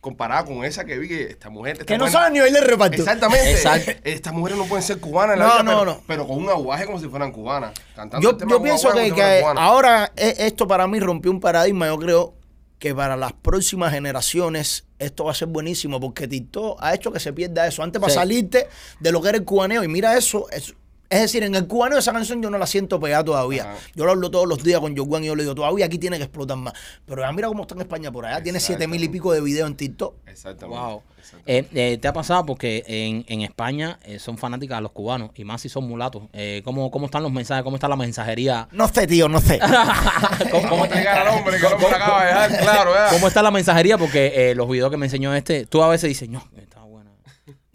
[0.00, 1.72] comparada con esa que vi que esta mujer...
[1.74, 2.96] esta Que no saben ni bailar reparto.
[2.96, 3.50] Exactamente.
[3.50, 3.92] Exacto.
[4.04, 6.00] Estas mujeres no pueden ser cubanas en la No, vida, no, pero, no.
[6.06, 7.74] pero con un aguaje como si fueran cubanas.
[7.94, 11.38] Cantando Yo, el tema yo pienso que, que ahora e- esto para mí rompió un
[11.38, 11.88] paradigma.
[11.88, 12.34] Yo creo
[12.80, 17.20] que para las próximas generaciones esto va a ser buenísimo porque TikTok ha hecho que
[17.20, 17.82] se pierda eso.
[17.82, 18.18] Antes para Sí.
[18.18, 18.66] salirte
[18.98, 20.74] de lo que era el cubaneo y mira eso, es,
[21.10, 23.64] es decir, en el cubaneo esa canción yo no la siento pegada todavía.
[23.64, 23.74] Ajá.
[23.96, 26.16] Yo lo hablo todos los días con Joe y yo le digo, todavía aquí tiene
[26.18, 26.72] que explotar más.
[27.04, 28.42] Pero ya mira cómo está en España por allá.
[28.42, 30.14] Tiene siete mil y pico de videos en TikTok.
[30.28, 30.80] Exactamente.
[30.80, 31.02] Wow.
[31.18, 31.68] exactamente.
[31.76, 32.46] Eh, eh, ¿Te ha pasado?
[32.46, 36.22] Porque en, en España eh, son fanáticas de los cubanos y más si son mulatos.
[36.32, 37.64] Eh, ¿cómo, ¿Cómo están los mensajes?
[37.64, 38.68] ¿Cómo está la mensajería?
[38.72, 39.58] No sé, tío, no sé.
[40.50, 43.10] ¿Cómo, cómo- Explicar al hombre que el hombre acaba de dejar claro, ¿verdad?
[43.10, 43.98] cómo está la mensajería?
[43.98, 46.79] Porque eh, los videos que me enseñó este, tú a veces dices, no, está.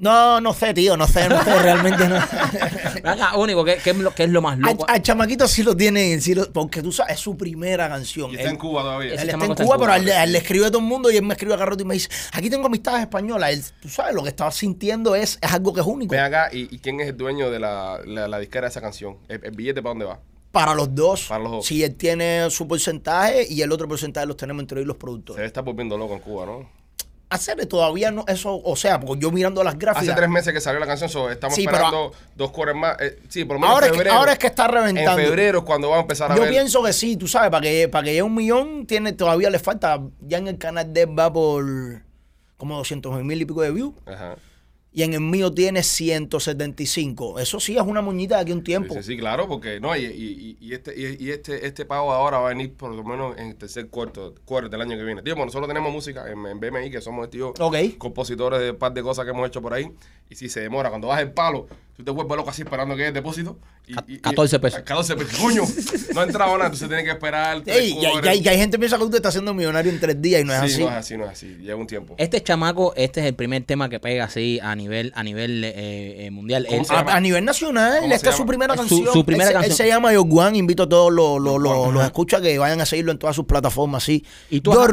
[0.06, 2.20] No, no sé, tío, no sé, no sé, realmente no.
[3.04, 4.86] Venga, único, ¿qué, qué es lo, qué es lo más loco?
[4.88, 8.32] al chamaquito sí lo tienen, sí lo- porque tú sabes, es su primera canción.
[8.32, 9.14] Y está en Cuba todavía.
[9.14, 10.86] Él está en está en Cuba, Cuba, pero él, él le escribe a todo el
[10.86, 13.50] mundo y él me escribe a rato y me dice, aquí tengo amistades españolas.
[13.52, 16.12] Él, tú sabes, lo que estaba sintiendo es, es algo que es único.
[16.12, 18.82] Ven acá, ¿y, y quién es el dueño de la, la, la disquera de esa
[18.82, 19.18] canción?
[19.28, 20.20] ¿El, el billete para dónde va?
[20.52, 21.26] Para los dos.
[21.28, 21.66] Para los dos.
[21.66, 25.00] Si él tiene su porcentaje y el otro porcentaje los tenemos entre ellos los Se
[25.00, 25.38] productores.
[25.38, 26.85] debe estar volviendo loco en Cuba, ¿no?
[27.30, 30.16] Hacerle todavía no, eso, o sea, porque yo mirando las Hace gráficas.
[30.16, 32.96] tres meses que salió la canción, so, estamos Sí, pero esperando dos cores más.
[33.02, 34.18] Eh, sí, por lo menos ahora, en es que, febrero.
[34.20, 35.22] ahora es que está En reventando.
[35.22, 36.52] febrero es cuando va a empezar a Yo ver.
[36.52, 39.58] pienso que sí, tú sabes, para que, para que llegue un millón, tiene, todavía le
[39.60, 40.00] falta.
[40.22, 41.66] Ya en el canal de él va por
[42.58, 43.94] como 200 mil y pico de views.
[44.06, 44.36] Ajá.
[44.96, 47.40] Y en el mío tiene 175.
[47.40, 48.94] Eso sí es una moñita de aquí un tiempo.
[48.94, 52.40] sí, sí, claro, porque no, y, y, y este, y, y este, este pago ahora
[52.40, 55.22] va a venir por lo menos en el tercer cuarto, cuarto del año que viene.
[55.22, 57.54] Tío, bueno, nosotros tenemos música en, en BMI, que somos tío
[57.98, 59.92] compositores de un par de cosas que hemos hecho por ahí.
[60.30, 63.02] Y si se demora, cuando vas el palo, tú te vuelves loco así esperando que
[63.04, 63.58] haya el depósito.
[63.88, 64.80] Y, y- y- 14 pesos.
[64.84, 65.40] 14 pesos.
[65.40, 65.62] Coño,
[66.14, 67.62] no ha entrado nada, entonces tienes que esperar.
[67.66, 68.26] Ey, y, hay- cuores.
[68.26, 70.42] y hay, y hay gente que piensa que usted está siendo millonario en tres días
[70.42, 70.84] y no es Sí, así.
[70.84, 71.48] no es así, no es así.
[71.62, 72.16] Lleva un tiempo.
[72.18, 76.26] Este chamaco, este es el primer tema que pega así a nivel, a nivel eh,
[76.26, 76.66] eh, mundial.
[76.68, 77.16] ¿Cómo Él- se A, llama?
[77.16, 79.14] a nivel nacional, ¿Cómo se esta es su primera su- canción.
[79.14, 79.72] su primera él, se- canción.
[79.72, 80.56] él se llama Yorguan.
[80.56, 83.46] Invito a todos los, los, los, los escuchas que vayan a seguirlo en todas sus
[83.46, 84.04] plataformas.
[84.04, 84.26] Sí.
[84.50, 84.86] Y tú has-.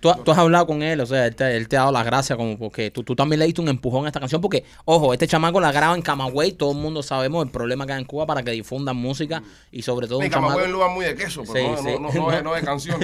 [0.00, 2.04] Tú, tú has hablado con él, o sea, él te, él te ha dado las
[2.04, 5.12] gracias como porque tú, tú también le diste un empujón a esta canción porque, ojo,
[5.12, 8.04] este chamaco la graba en Camagüey, todo el mundo sabemos el problema que hay en
[8.04, 10.60] Cuba para que difundan música y sobre todo Mi un chamaco...
[10.60, 11.98] es un lugar muy de queso, pero Sí, no, sí.
[12.00, 13.00] no, no, no es, no es canción.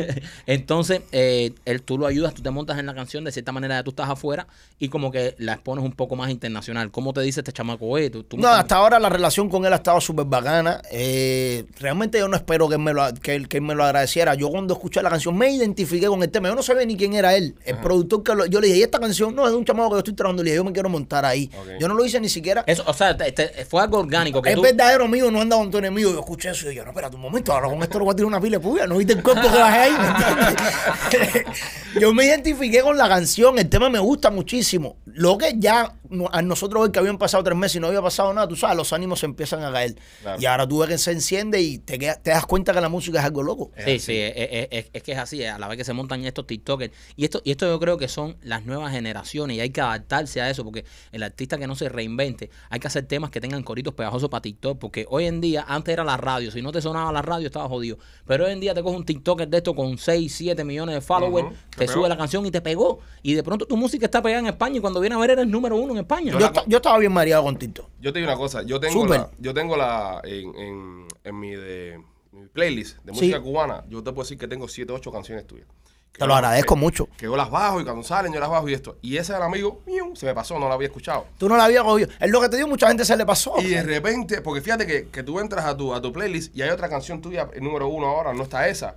[0.47, 3.83] Entonces, eh, él, tú lo ayudas, tú te montas en la canción, de cierta manera
[3.83, 4.47] tú estás afuera
[4.79, 6.91] y como que la expones un poco más internacional.
[6.91, 9.73] ¿Cómo te dice este chamaco, oye, tú, No, estás- hasta ahora la relación con él
[9.73, 10.81] ha estado súper bacana.
[10.91, 13.85] Eh, realmente yo no espero que él, me lo, que, él, que él me lo
[13.85, 14.35] agradeciera.
[14.35, 16.49] Yo cuando escuché la canción me identifiqué con el tema.
[16.49, 17.55] Yo no sabía ni quién era él.
[17.65, 19.35] El productor que lo- yo le dije, ¿y esta canción?
[19.35, 20.43] No, es de un chamaco que yo estoy trabajando.
[20.43, 21.51] Le dije, yo me quiero montar ahí.
[21.81, 22.65] Yo no lo hice ni siquiera.
[22.67, 24.63] Eso, o sea, te- te- fue algo orgánico que Es tú...
[24.63, 26.13] verdadero mío, no anda con tu enemigo.
[26.13, 28.17] Yo escuché eso y yo, no, espérate un momento, ahora con esto lo voy a
[28.17, 28.87] tirar una pila de puya.
[28.87, 29.93] ¿No viste el cuerpo que bajé ahí?
[32.01, 34.97] Yo me identifiqué con la canción, el tema me gusta muchísimo.
[35.07, 35.95] Lo que ya
[36.33, 38.77] a nosotros ver que habían pasado tres meses y no había pasado nada, tú sabes,
[38.77, 39.95] los ánimos se empiezan a caer.
[40.23, 40.41] Claro.
[40.41, 43.25] Y ahora tú ves que se enciende y te, das cuenta que la música es
[43.25, 43.71] algo loco.
[43.77, 43.99] Es Sí, así.
[44.01, 46.47] sí, es, es- es- es que es así, a la vez que se montan estos
[46.47, 46.93] TikTokers.
[47.17, 50.41] Y esto, y esto yo creo que son las nuevas generaciones y hay que adaptarse
[50.41, 53.63] a eso, porque el artista que no se reinvente, hay que hacer temas que tengan
[53.63, 56.81] coritos pegajosos para TikTok, porque hoy en día, antes era la radio, si no te
[56.83, 59.75] sonaba la radio estabas jodido, pero hoy en día te coge un TikToker de esto
[59.75, 61.93] con 6, 7 millones de followers, te pegó.
[61.93, 64.77] sube la canción y te pegó, y de pronto tu música está pegada en España
[64.79, 66.27] y cuando viene a ver eres número uno en España.
[66.27, 67.89] Yo Yo, la- esta- yo estaba bien mareado con Tito.
[68.01, 71.51] Yo te digo una cosa, yo tengo la, yo tengo la en, en, en mi
[71.53, 72.01] de
[72.33, 73.21] mi playlist de Sí.
[73.21, 75.67] música cubana, yo te puedo decir que tengo 7 8 canciones tuyas.
[76.13, 77.09] Que Te lo agradezco que- mucho.
[77.17, 78.99] Que yo las bajo y cuando salen yo las bajo y esto.
[79.03, 81.27] Y ese del amigo mío se me pasó, no la había escuchado.
[81.39, 82.09] Tú no la habías cogido.
[82.21, 83.55] Es lo que te digo, mucha gente se le pasó.
[83.61, 86.63] Y de repente, porque fíjate que, que tú entras a tu, a tu playlist y
[86.63, 88.95] hay otra canción tuya, el número uno ahora, no está esa.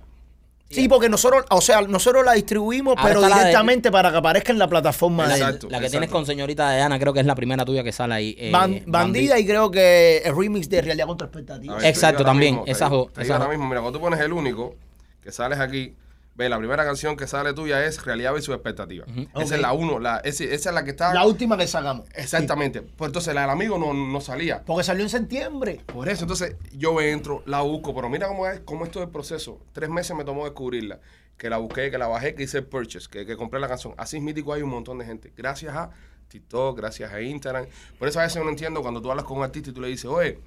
[0.70, 4.52] Sí, porque nosotros, o sea, nosotros la distribuimos, Ahora pero de- directamente para que aparezca
[4.52, 5.40] en la plataforma la, de él.
[5.40, 5.88] La que exacto.
[5.90, 8.36] tienes con señorita Diana, creo que es la primera tuya que sale ahí.
[8.38, 11.78] eh, Ban- bandida y creo que el remix de Realidad contra Expectativas.
[11.78, 13.98] ver, Exacto, también, mismo, te esas digo- dos, te digo esas ahora mismo, mira, cuando
[13.98, 14.76] tú pones el único,
[15.22, 15.94] que sales aquí,
[16.38, 19.04] Ve, la primera canción que sale tuya es Realidad versus Expectativa.
[19.08, 19.42] Esa Ok.
[19.52, 21.12] es la uno, la, ese- esa es la que está...
[21.12, 22.06] La última que sacamos.
[22.14, 22.80] Exactamente.
[22.80, 24.62] Pues entonces la del amigo no, no salía.
[24.64, 25.80] Porque salió en septiembre.
[25.86, 29.10] Por eso, entonces yo entro, la busco, pero mira cómo es, cómo es todo el
[29.10, 29.58] proceso.
[29.72, 31.00] Tres meses me tomó descubrirla.
[31.36, 33.94] Que la busqué, que la bajé, que hice el purchase, que, que compré la canción.
[33.96, 35.32] Así es mítico, hay un montón de gente.
[35.36, 35.90] Gracias a
[36.28, 37.66] TikTok, gracias a Instagram.
[37.98, 39.88] Por eso a veces no entiendo cuando tú hablas con un artista y tú le
[39.88, 40.38] dices, oye,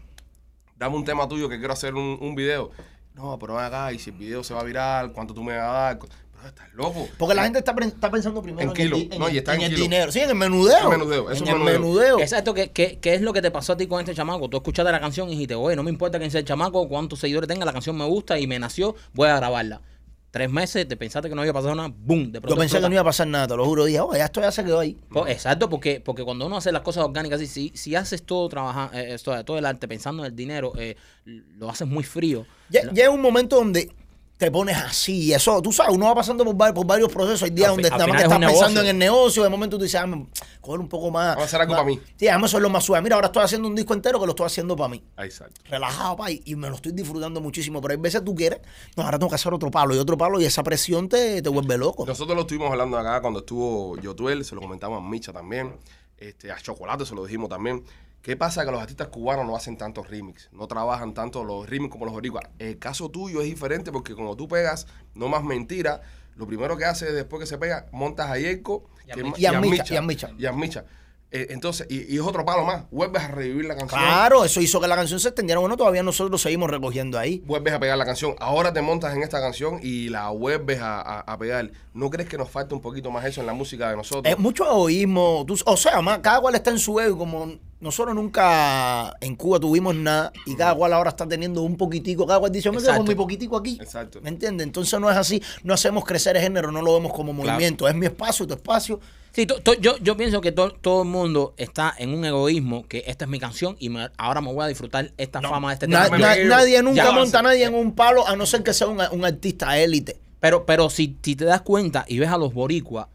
[0.78, 2.72] dame un tema tuyo que quiero hacer un, un video.
[3.16, 5.68] No, pero acá, y si el video se va a viral, ¿cuánto tú me vas
[5.68, 6.00] a dar?
[6.00, 7.08] Pero estás loco.
[7.20, 8.96] Porque la gente está, está pensando primero En en, kilo.
[8.96, 9.84] el, di- en No, el- y está en en el kilo.
[9.84, 10.12] dinero.
[10.12, 10.78] Sí, en el menudeo.
[10.80, 11.80] En el menudeo, eso En es el menudeo.
[11.82, 12.20] menudeo.
[12.20, 14.50] Exacto, ¿qué, qué, qué es lo que te pasó a ti con este chamaco?
[14.50, 17.20] Tú escuchaste la canción y dijiste, oye, no me importa quién sea el chamaco, cuántos
[17.20, 19.82] seguidores tenga, la canción me gusta y me nació, voy a grabarla.
[20.32, 22.88] Tres meses, te pensaste que no había pasado nada, boom, de pronto Yo pensé que
[22.88, 23.84] no iba a pasar nada, te lo juro.
[23.84, 24.98] Dije, oh, ya esto ya se quedó ahí.
[25.10, 28.48] Po- Exacto, porque, porque cuando uno hace las cosas orgánicas, así, si, si haces todo
[28.48, 32.46] trabaja, eh, esto, todo el arte pensando en el dinero, eh, lo haces muy frío.
[32.70, 33.92] Ya- Llega un momento donde
[34.42, 35.26] te pones así.
[35.26, 37.44] y Eso, tú sabes, uno va pasando por, va- por varios procesos.
[37.44, 38.82] Hay días Al donde al nada más es estás pensando negocio.
[38.82, 39.44] en el negocio.
[39.44, 40.26] De momento tú dices, ah, me-
[40.60, 41.28] coger un poco más.
[41.36, 42.00] Vamos a hacer algo más- pa' mí.
[42.18, 43.04] Sí, déjame hacerlo más suave.
[43.04, 45.04] Mira, ahora estoy haciendo un disco entero que lo estoy haciendo para mí.
[45.20, 45.62] Exacto.
[45.70, 47.80] relajado, pa, y, y me lo estoy disfrutando muchísimo.
[47.82, 48.62] Pero hay veces tú quieres,
[48.98, 51.50] no, ahora tengo que hacer otro palo y otro palo, y esa presión te, te
[51.50, 52.04] vuelve loco.
[52.08, 55.76] Nosotros lo estuvimos hablando acá cuando estuvo Yotuel, se lo comentamos a Micha también,
[56.18, 57.84] este, a Chocolate se lo dijimos también.
[58.22, 58.64] ¿Qué pasa?
[58.66, 62.14] Que los artistas cubanos no hacen tantos remix, no trabajan tanto los remix como los
[62.14, 62.46] boricuas.
[62.60, 66.02] El caso tuyo es diferente porque cuando tú pegas No Más Mentira,
[66.36, 69.94] lo primero que haces después que se pega, montas a Yerko Y a Micha.
[70.38, 70.86] Y a Micha,
[71.34, 74.02] Eh, entonces, y, y es otro palo más, vuelves a revivir la canción.
[74.02, 75.60] Claro, eso hizo que la canción se extendiera.
[75.62, 77.42] Bueno, todavía nosotros seguimos recogiendo ahí.
[77.46, 81.00] Vuelves a pegar la canción, ahora te montas en esta canción y la vuelves a,
[81.00, 81.72] a- a pegar.
[81.94, 84.26] ¿No crees que nos falta un poquito más eso en la música de nosotros?
[84.34, 85.46] Es mucho egoísmo.
[85.48, 87.18] tú- o sea, más, cada cual está en su ego.
[87.18, 92.28] Como nosotros nunca en Cuba tuvimos nada y cada cual ahora está teniendo un poquitico.
[92.28, 93.78] Cada cual dice, yo me quedo con mi poquitico aquí.
[93.82, 94.20] Exacto.
[94.22, 94.68] ¿Me entiendes?
[94.68, 95.42] Entonces no es así.
[95.64, 97.88] No hacemos crecer el género, no lo vemos como movimiento.
[97.88, 99.00] Es mi espacio, tu espacio.
[99.34, 102.86] Sí, to- to- yo, yo pienso que to- todo el mundo está en un egoísmo
[102.88, 105.74] que esta es mi canción y me- ahora me voy a disfrutar esta fama de
[105.76, 106.18] este Na- tema.
[106.18, 107.12] na- nadie nunca Ya.
[107.12, 110.18] monta a nadie en un palo a no ser que sea un, un artista élite.
[110.42, 113.08] Pero, pero si, si te das cuenta y ves a los boricuas,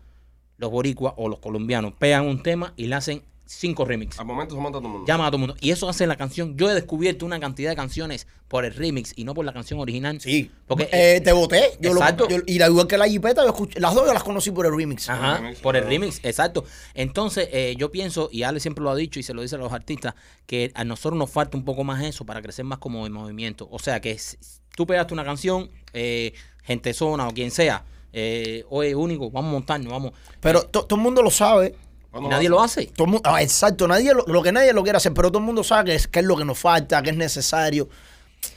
[0.59, 4.19] los boricuas o los colombianos pegan un tema y le hacen cinco remix.
[4.19, 5.07] Al momento se monta todo el mundo.
[5.07, 5.57] Llaman a todo el mundo.
[5.61, 6.57] Y eso hace la canción.
[6.57, 9.81] Yo he descubierto una cantidad de canciones por el remix y no por la canción
[9.81, 10.21] original.
[10.21, 10.51] Sí.
[10.67, 11.73] Porque Eh, te voté.
[11.81, 12.29] Yo lo- Exacto.
[12.29, 14.67] yo- y la, igual que la jipeta, yo escuché- las dos yo las conocí por
[14.67, 15.09] el remix.
[15.09, 15.91] Ajá, remix, por el claro.
[16.01, 16.65] remix, exacto.
[16.95, 19.59] Entonces, eh, yo pienso, y Ale siempre lo ha dicho y se lo dice a
[19.59, 20.15] los artistas,
[20.47, 23.69] que a nosotros nos falta un poco más eso para crecer más como movimiento.
[23.71, 24.37] O sea, que si
[24.77, 26.33] tú pegaste una canción, eh,
[26.63, 30.13] gente zona o quien sea, eh, oye, único, vamos a montarnos, vamos.
[30.41, 31.75] Pero to- todo el mundo lo sabe.
[32.17, 32.87] Y Cuando nadie lo hace.
[32.87, 35.39] Todo el mundo- ah, exacto, nadie lo, lo que nadie lo quiere hacer, pero todo
[35.41, 37.89] el mundo sabe que es, que es lo que nos falta, que es necesario.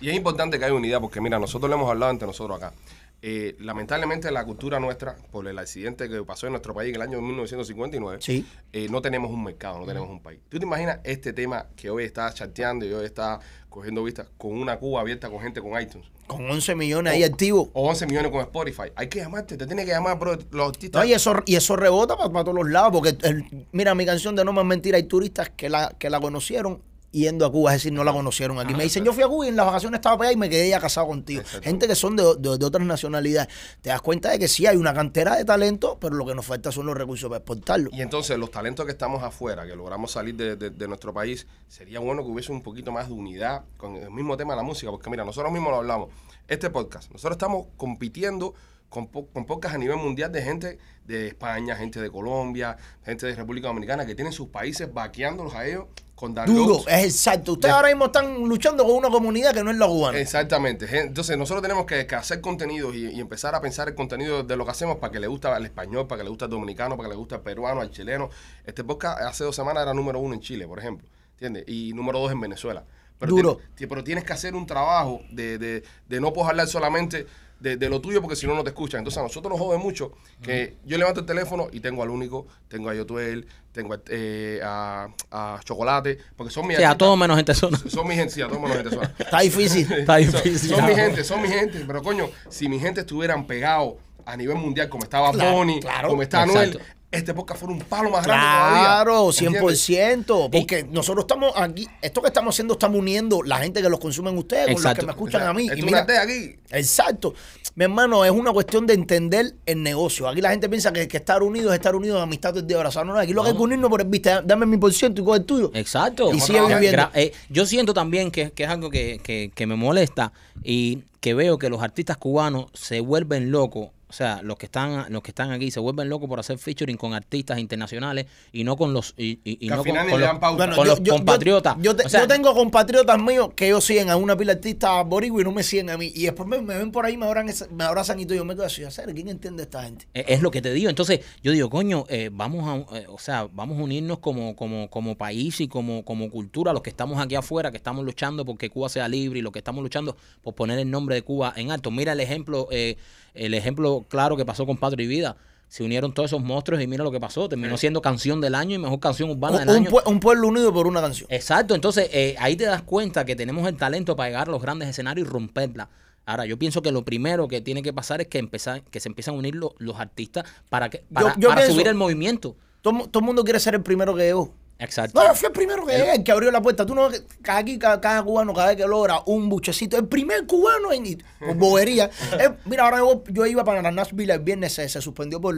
[0.01, 2.73] Y es importante que haya unidad, porque mira, nosotros lo hemos hablado entre nosotros acá.
[3.21, 7.01] Eh, lamentablemente la cultura nuestra, por el accidente que pasó en nuestro país en el
[7.01, 8.45] año 1959, Sí.
[8.71, 10.39] eh, no tenemos un mercado, no tenemos un país.
[10.47, 14.53] ¿Tú te imaginas este tema que hoy está chateando y hoy está cogiendo vistas con
[14.53, 16.07] una Cuba abierta con gente con iTunes?
[16.27, 17.69] Con 11 millones ahí activos.
[17.73, 18.91] O 11 millones con Spotify.
[18.95, 20.37] Hay que llamarte, te tiene que llamar, bro.
[20.51, 21.01] Los artistas.
[21.01, 24.35] No, y eso, y eso rebota para todos los lados, porque el- mira, mi canción
[24.35, 27.81] de No Más Mentira, hay turistas que la, que la conocieron yendo a Cuba, es
[27.81, 28.73] decir, no la conocieron aquí.
[28.73, 30.49] Me dicen, yo fui a Cuba y en las vacaciones estaba para allá y me
[30.49, 31.41] quedé ya casado contigo.
[31.63, 33.53] Gente que son de, de- de otras nacionalidades.
[33.81, 36.45] Te das cuenta de que sí hay una cantera de talento, pero lo que nos
[36.45, 37.89] falta son los recursos para exportarlo.
[37.93, 41.47] Y entonces los talentos que estamos afuera, que logramos salir de, de- de nuestro país,
[41.67, 44.63] sería bueno que hubiese un poquito más de unidad con el mismo tema de la
[44.63, 46.09] música, porque mira, nosotros mismos lo hablamos.
[46.47, 48.53] Este podcast, nosotros estamos compitiendo
[48.89, 53.25] con, po- con podcasts a nivel mundial de gente de España, gente de Colombia, gente
[53.27, 57.53] de República Dominicana, que tienen sus países vaqueándolos a ellos con Duro, es exacto.
[57.53, 60.17] Ustedes De- ahora mismo están luchando con una comunidad que no es la cubana.
[60.17, 60.85] Exactamente.
[60.99, 64.57] Entonces nosotros tenemos que, que hacer contenidos y, y empezar a pensar el contenido de
[64.57, 66.97] lo que hacemos para que le guste al español, para que le guste al dominicano,
[66.97, 68.29] para que le guste al peruano, al chileno.
[68.65, 71.07] Este podcast hace dos semanas era número uno en Chile, por ejemplo.
[71.33, 71.63] ¿Entiendes?
[71.67, 72.83] Y número dos en Venezuela.
[73.17, 73.59] Pero Duro.
[73.77, 77.25] pero tienes que hacer un trabajo de, de, de no puedes hablar solamente
[77.59, 78.99] de, de lo tuyo porque si no, no te escuchan.
[78.99, 82.47] Entonces a nosotros nos jode mucho que yo levanto el teléfono y tengo al único,
[82.67, 86.97] tengo a Yotuel, tengo a, eh, a, a Chocolate, porque son mis Sí, a artistas-
[86.97, 87.77] todo menos gente zona.
[87.87, 89.13] Son mi gente, sí, a todos menos gente sola.
[89.19, 89.91] Está difícil.
[89.99, 90.69] Está difícil.
[90.69, 91.83] Son mi gente, son mi gente.
[91.85, 93.95] Pero coño, si mi gente estuvieran pegados
[94.25, 96.09] a nivel mundial como estaba Claro, Bonnie, claro.
[96.09, 96.79] como está Anuel.
[97.11, 98.81] Este podcast fuera un palo más grande todavía.
[98.83, 99.89] Claro, ¿Entiendes?
[99.89, 100.49] 100%.
[100.51, 104.37] Porque nosotros estamos aquí, esto que estamos haciendo, estamos uniendo la gente que los consumen
[104.37, 104.99] ustedes con los Exacto.
[105.01, 105.67] que me escuchan O sea, a mí.
[105.75, 106.55] Y mira, aquí.
[106.69, 107.33] Exacto.
[107.75, 110.27] Mi hermano, es una cuestión de entender el negocio.
[110.27, 112.53] Aquí la gente piensa que, que estar unidos es estar unidos en amistad.
[112.53, 114.31] No, no, aquí lo que hay que unirnos por el viste.
[114.43, 115.71] Dame mi por ciento y coge el tuyo.
[115.73, 116.31] Exacto.
[116.33, 117.09] Y sigue viviendo.
[117.15, 120.31] eh, yo siento también que, que es algo que, que- que me molesta
[120.63, 125.05] y que veo que los artistas cubanos se vuelven locos O sea, los que están
[125.13, 128.75] los que están aquí se vuelven locos por hacer featuring con artistas internacionales y no
[128.75, 130.39] con los y, y- no con, con los.
[130.57, 131.75] Bueno, yo- los yo- compatriotas.
[131.79, 134.57] Yo, te- O sea, yo tengo compatriotas míos que ellos siguen a una pila de
[134.59, 136.11] artistas boricua y no me siguen a mí.
[136.15, 138.35] Y después me, me ven por ahí, me abrazan, esa- me abrazan y todo.
[138.35, 140.07] Yo me quedo así, hacer, ¿quién entiende a esta gente?
[140.15, 140.89] Eh, Es lo que te digo.
[140.89, 144.89] Entonces, yo digo, coño, eh, vamos a, eh, o sea, vamos a unirnos como, como,
[144.89, 148.71] como país y como, como cultura, los que estamos aquí afuera, que estamos luchando porque
[148.71, 151.69] Cuba sea libre y los que estamos luchando por poner el nombre de Cuba en
[151.69, 151.91] alto.
[151.91, 152.97] Mira el ejemplo, eh,
[153.35, 153.53] el
[153.99, 155.35] ejemplo claro que pasó con Patria y Vida.
[155.67, 157.47] Se unieron todos esos monstruos y mira lo que pasó.
[157.47, 159.89] Terminó siendo canción del año y mejor canción urbana Un, del un año.
[159.91, 161.27] pue- un pueblo unido por una canción.
[161.31, 164.61] Exacto, entonces eh, ahí te das cuenta que tenemos el talento para llegar a los
[164.61, 165.89] grandes escenarios y romperla.
[166.25, 169.09] Ahora, yo pienso que lo primero que tiene que pasar es que empezar, que se
[169.09, 172.55] empiezan a unir lo- los artistas para que para, yo para pienso- subir el movimiento.
[172.81, 174.51] Todo, todo el mundo quiere ser el primero que llegó.
[174.79, 175.19] Exacto.
[175.19, 176.85] No, yo fui el primero que llegué, el que abrió la puerta.
[176.85, 177.09] Tú no,
[177.41, 181.05] cada, aquí, cada, cada cubano, cada vez que logra un buchecito, el primer cubano en
[181.05, 182.09] ir, por bobería.
[182.65, 185.53] Mira, ahora yo, yo iba para Nashville el viernes, se, se suspendió por,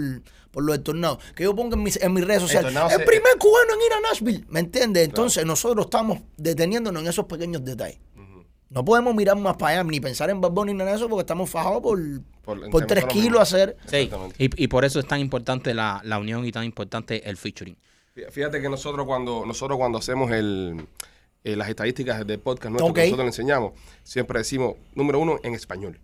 [0.49, 1.19] por lo del tornado.
[1.35, 3.93] Que yo ponga en mis, en mis redes sociales, el, se- primer cubano en ir
[3.93, 4.45] a Nashville.
[4.49, 5.03] ¿Me entiendes?
[5.05, 7.99] Entonces nosotros estamos deteniéndonos en esos pequeños detalles.
[8.69, 11.21] No podemos mirar más para allá ni pensar en Bad Bunny ni de eso porque
[11.21, 11.99] estamos fajados por,
[12.41, 13.75] Por- por, en tres kilos hacer.
[13.85, 17.35] Sí, y, y por eso es tan importante la, la unión y tan importante el
[17.35, 17.75] featuring.
[18.29, 20.85] Fíjate que nosotros cuando nosotros cuando hacemos el,
[21.43, 23.71] eh, las estadísticas del podcast nuestro que nosotros le enseñamos,
[24.03, 25.99] siempre decimos número uno en español.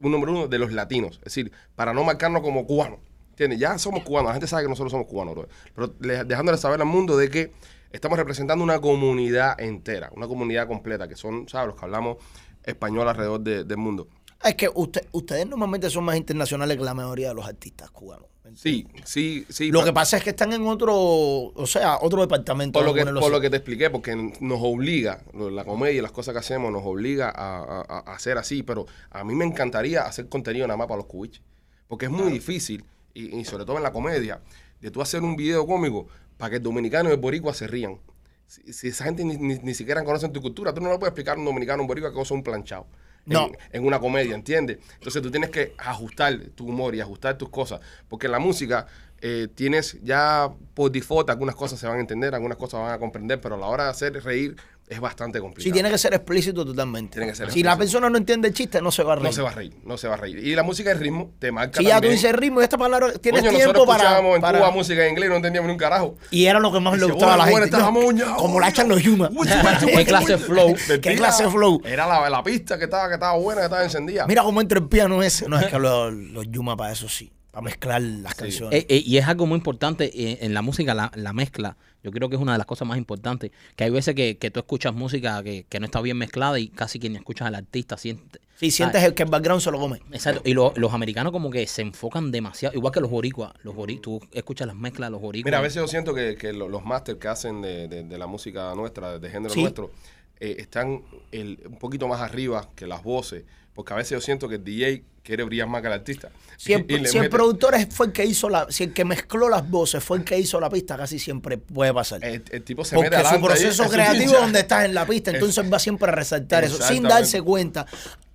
[0.00, 1.16] Un número uno de los latinos.
[1.18, 3.00] Es decir, para no marcarnos como cubanos.
[3.30, 3.58] ¿Entiendes?
[3.58, 4.28] Ya somos cubanos.
[4.30, 5.48] La gente sabe que nosotros somos cubanos, bro.
[5.74, 7.52] Pero le- dejándole saber al mundo de que
[7.92, 11.68] estamos representando una comunidad entera, una comunidad completa, que son, ¿sabes?
[11.68, 12.16] Los que hablamos
[12.64, 14.08] español alrededor de- del mundo.
[14.44, 18.26] Es que usted, ustedes normalmente son más internacionales que la mayoría de los artistas cubanos.
[18.54, 19.70] Sí, sí, sí.
[19.70, 22.78] Lo que pasa es que están en otro, o sea, otro departamento.
[22.78, 23.36] Por lo, que, ponerlo por así.
[23.36, 26.70] lo que te expliqué, porque nos obliga, lo- la comedia y las cosas que hacemos
[26.72, 30.66] nos obliga a, a- a- a hacer así, pero a mí me encantaría hacer contenido
[30.66, 31.42] nada más para los cubiches,
[31.88, 32.84] porque es muy difícil,
[33.14, 34.40] y, y sobre todo en la comedia,
[34.80, 36.06] de tú hacer un video cómico
[36.36, 37.98] para que el dominicano y el boricua se rían.
[38.46, 41.10] Si, si esa gente ni, ni- ni siquiera conoce tu cultura, tú no le puedes
[41.10, 42.86] explicar a un dominicano un boricua que cosa un planchado.
[43.28, 43.50] En- No.
[43.72, 44.78] En, una comedia, ¿entiendes?
[44.94, 47.80] Entonces tú tienes que ajustar tu humor y ajustar tus cosas.
[48.08, 48.86] Porque en la música
[49.20, 52.98] eh, tienes ya por default algunas cosas se van a entender, algunas cosas van a
[52.98, 54.56] comprender, pero a la hora de hacer reír
[54.88, 55.64] es bastante complicado.
[55.64, 57.14] Sí, tiene que ser explícito totalmente.
[57.18, 59.26] Tiene que ser si la persona no entiende el chiste, no se va a reír.
[59.26, 60.38] No se va a reír, no se va a reír.
[60.38, 62.12] Y la música de ritmo te marca Si ya tú también.
[62.14, 65.04] dices ritmo y esta palabra, tienes Coño, tiempo nosotros para, escuchábamos en para- Cuba música
[65.04, 66.16] en inglés y no entendíamos ni un carajo.
[66.30, 67.76] Y era lo que más le Dice, gustaba a la "Oye, gente.
[67.76, 69.30] bueno, No, como la echan los Yuma.
[69.94, 70.74] ¿Qué clase flow?
[71.02, 71.80] ¿Qué clase de flow?
[71.84, 74.26] Era la, la pista que estaba, que estaba buena, que estaba encendida.
[74.26, 75.48] Mira cómo entra el piano ese.
[75.48, 77.30] No, es que los, los Yuma para eso sí.
[77.58, 78.82] Para mezclar las canciones.
[78.84, 81.76] Eh, eh, y es algo muy importante eh, en la música, la, la mezcla.
[82.04, 83.50] Yo creo que es una de las cosas más importantes.
[83.74, 86.68] Que hay veces que, que tú escuchas música que, que no está bien mezclada y
[86.68, 88.38] casi quien escuchas al artista siente.
[88.56, 90.00] si sientes el que el background se lo come.
[90.12, 90.42] Exacto.
[90.44, 92.76] Y lo- los americanos como que se enfocan demasiado.
[92.76, 93.52] Igual que los boricuas.
[93.64, 95.46] Los bori- tú escuchas las mezclas de los boricuas.
[95.46, 98.18] Mira, a veces yo siento que, que lo- los máster que hacen de, de- de
[98.18, 99.62] la música nuestra, de género Sí.
[99.62, 99.90] nuestro,
[100.38, 103.42] eh, están el- un poquito más arriba que las voces,
[103.78, 106.30] porque a veces yo siento que el DJ quiere brillar más que el artista.
[106.56, 109.48] Si el, si el productor es- fue el que hizo la, si el que mezcló
[109.48, 112.24] las voces fue el que hizo la pista, casi siempre puede pasar.
[112.24, 114.94] el, el tipo se Porque mete su ahí, proceso es creativo es donde estás en
[114.94, 117.86] la pista, entonces va siempre a resaltar eso, sin darse cuenta.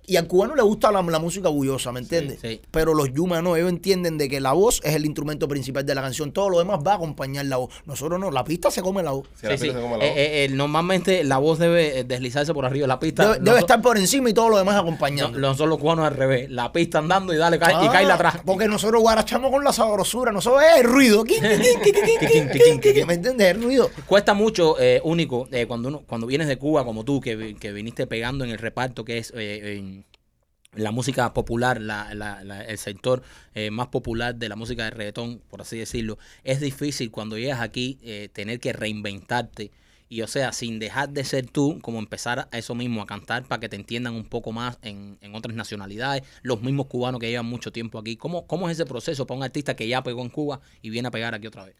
[0.06, 2.38] Y al cubano le gusta la, la música bullosa, ¿me entiendes?
[2.40, 2.60] Sí.
[2.70, 5.94] Pero los Yuma no, ellos entienden de que la voz es el instrumento principal de
[5.94, 6.32] la canción.
[6.32, 7.72] Todo lo demás va a acompañar la voz.
[7.86, 9.28] Nosotros no, la pista se come la voz.
[9.40, 10.18] Sí, la se come la eh, voz.
[10.18, 12.86] Eh, eh, normalmente la voz debe eh, deslizarse por arriba.
[12.86, 15.38] La pista debe, estar por encima y todo lo demás acompañando.
[15.38, 16.50] No, nosotros los cubanos al revés.
[16.50, 18.40] La pista andando y dale ah, y cae la atrás.
[18.44, 20.32] Porque nosotros guarachamos con la sabrosura.
[20.32, 21.24] Nosotros es el ruido.
[21.24, 23.48] ¿Me entiendes?
[23.48, 23.90] El ruido.
[24.06, 28.06] Cuesta mucho, eh, único, cuando, uno, cuando vienes de Cuba como tú, que, que viniste
[28.06, 29.93] pegando en el reparto que es en
[30.76, 33.22] la música popular, la, la- la- el sector
[33.54, 37.60] eh, más popular de la música de reggaetón, por así decirlo, es difícil cuando llegas
[37.60, 39.70] aquí eh, tener que reinventarte.
[40.08, 43.44] Y o sea, sin dejar de ser tú, como empezar a eso mismo, a cantar
[43.48, 47.30] para que te entiendan un poco más en, en otras nacionalidades, los mismos cubanos que
[47.30, 48.16] llevan mucho tiempo aquí.
[48.16, 51.08] ¿Cómo, ¿Cómo es ese proceso para un artista que ya pegó en Cuba y viene
[51.08, 51.76] a pegar aquí otra vez?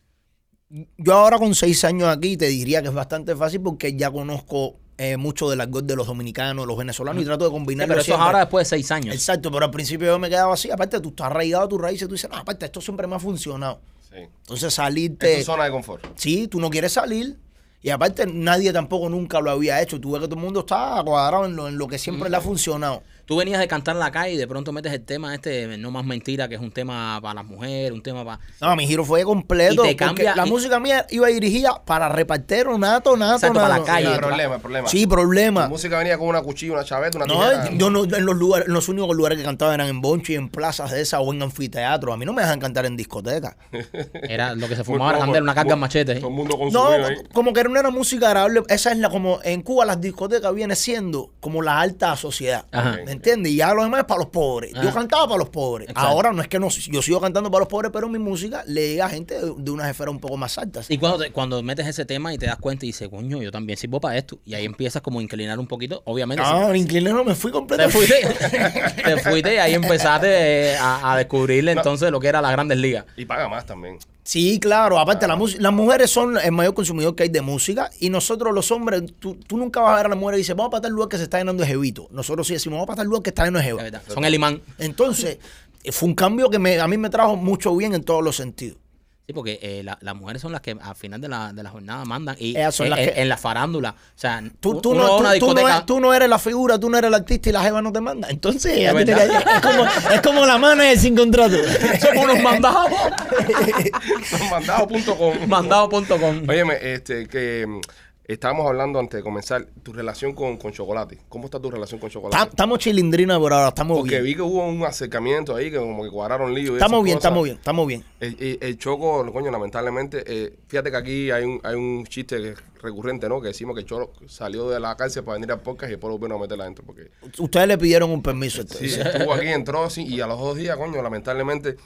[0.99, 4.81] Yo ahora con seis años aquí te diría que es bastante fácil porque ya conozco
[4.99, 8.01] eh, mucho del argot de los dominicanos, los venezolanos y trato de Sí, combinarlo pero
[8.01, 8.27] eso es siempre.
[8.27, 9.15] ahora después de seis años.
[9.15, 10.71] Exacto, pero al principio yo me quedaba así.
[10.71, 12.07] Aparte, tú estás arraigado a tus raíces.
[12.09, 13.81] Tú dices, no, aparte, esto siempre me ha funcionado.
[14.09, 14.19] Sí.
[14.19, 15.39] Entonces, Es salirte.
[15.39, 16.05] tu zona de confort.
[16.17, 17.39] Sí, tú no quieres salir.
[17.83, 20.01] Y aparte, nadie tampoco nunca lo había hecho.
[20.01, 22.37] Tú ves que todo el mundo está cuadrado en lo, en lo que siempre le
[22.37, 23.03] ha funcionado.
[23.27, 25.91] Tú venías de cantar en la calle y de pronto metes el tema este, No
[25.91, 28.41] Más Mentira, que es un tema para las mujeres, un tema para...
[28.61, 29.73] No, mi giro fue completo.
[29.73, 33.55] Y te porque cambia- la y- música mía iba dirigida para repartero, nato, nato, Exacto,
[33.55, 33.87] para la nato.
[33.87, 34.13] calle.
[34.13, 34.89] Sí, problema, problema.
[34.89, 35.69] Sí, problema.
[35.69, 37.71] música venía con una cuchilla, una chaveta, una No, tijera.
[37.73, 40.49] yo no, en los lugares, en los únicos lugares que cantaba eran en bonchi, en
[40.49, 42.13] plazas de esas o en anfiteatro.
[42.13, 43.57] A mí no me dejan cantar en discoteca.
[44.29, 46.13] Era lo que se fumaba era una carga muy- machete.
[46.13, 46.17] ¿eh?
[46.21, 47.17] Todo el mundo No, ahí.
[47.33, 48.63] como que no era música agradable.
[48.69, 52.67] Esa es la como en Cuba las discotecas viene siendo como la alta sociedad.
[52.73, 52.99] Ajá.
[53.05, 53.53] ¿Me entiendes?
[53.53, 54.73] Y ya lo demás es para los pobres.
[54.75, 55.89] Yo cantaba para los pobres.
[55.89, 56.09] Exacto.
[56.09, 58.89] Ahora no es que no, yo sigo cantando para los pobres, pero mi música le
[58.91, 60.91] llega a gente de, de unas esferas un poco más altas.
[60.91, 63.51] Y cuando, te- cuando metes ese tema y te das cuenta y dices, coño, yo
[63.51, 64.39] también sirvo para esto.
[64.45, 66.03] Y ahí empiezas como a inclinar un poquito.
[66.05, 67.97] Obviamente, No, me incliné, no me fui te completamente.
[67.99, 72.79] fuiste, te fuiste y ahí empezaste a, a descubrirle entonces lo que era las grandes
[72.79, 73.05] ligas.
[73.17, 73.99] Y paga más también.
[74.27, 74.99] Sí, claro.
[74.99, 77.91] Aparte, la música- las mujeres son el mayor consumidor que hay de música.
[78.01, 80.57] Y nosotros, los hombres, tú, tú nunca vas a ver a la mujer y dices,
[80.57, 82.09] vamos para tal lugar que se está llenando de jevito.
[82.11, 84.03] Nosotros sí decimos, vamos para tal lugar que está lleno de verdad.
[84.15, 84.63] Son el imán.
[84.79, 85.39] Entonces,
[85.85, 88.35] eh, fue un cambio que me, a mí me trajo mucho bien en todos los
[88.37, 88.79] sentidos.
[89.27, 91.71] Sí, porque eh, la- las mujeres son las que al final de la, de la
[91.71, 92.37] jornada mandan.
[92.39, 93.91] Y Ellas son eh, las eh, que- en la farándula.
[93.91, 95.23] O sea, Tú, tú no, tú,
[95.55, 97.81] no eres, tú no eres la figura, tú no eres el artista y la jeva
[97.81, 98.29] no te manda.
[98.29, 99.27] Entonces, Es verdad.
[99.57, 99.85] es, como,
[100.15, 101.57] es como la manager sin contrato.
[102.03, 102.91] Somos unos mandados.
[104.51, 105.35] Mandado.com.
[105.49, 106.43] Mandado.com.
[106.49, 107.81] Óyeme, este, que
[108.27, 111.21] estábamos hablando antes de comenzar, tu relación con, con chocolate.
[111.29, 112.49] ¿Cómo está tu relación con chocolate?
[112.51, 114.25] Estamos chilindrina por ahora, estamos Porque bien.
[114.25, 116.73] vi que hubo un acercamiento ahí, que como que cuadraron lío.
[116.73, 117.25] y Estamos esas bien, cosas.
[117.31, 118.05] estamos bien, estamos bien.
[118.21, 122.39] El, el- el choco, coño, lamentablemente, eh, fíjate que aquí hay un, hay un chiste
[122.39, 123.41] que es recurrente, ¿no?
[123.41, 126.13] Que decimos que el choro salió de la cárcel para venir al podcast y después
[126.13, 126.85] lo vino a meter adentro.
[126.87, 128.63] Porque Ustedes le pidieron un permiso.
[128.63, 128.99] sí, entonces.
[129.15, 131.77] estuvo aquí, entró así, y a los dos días, coño, lamentablemente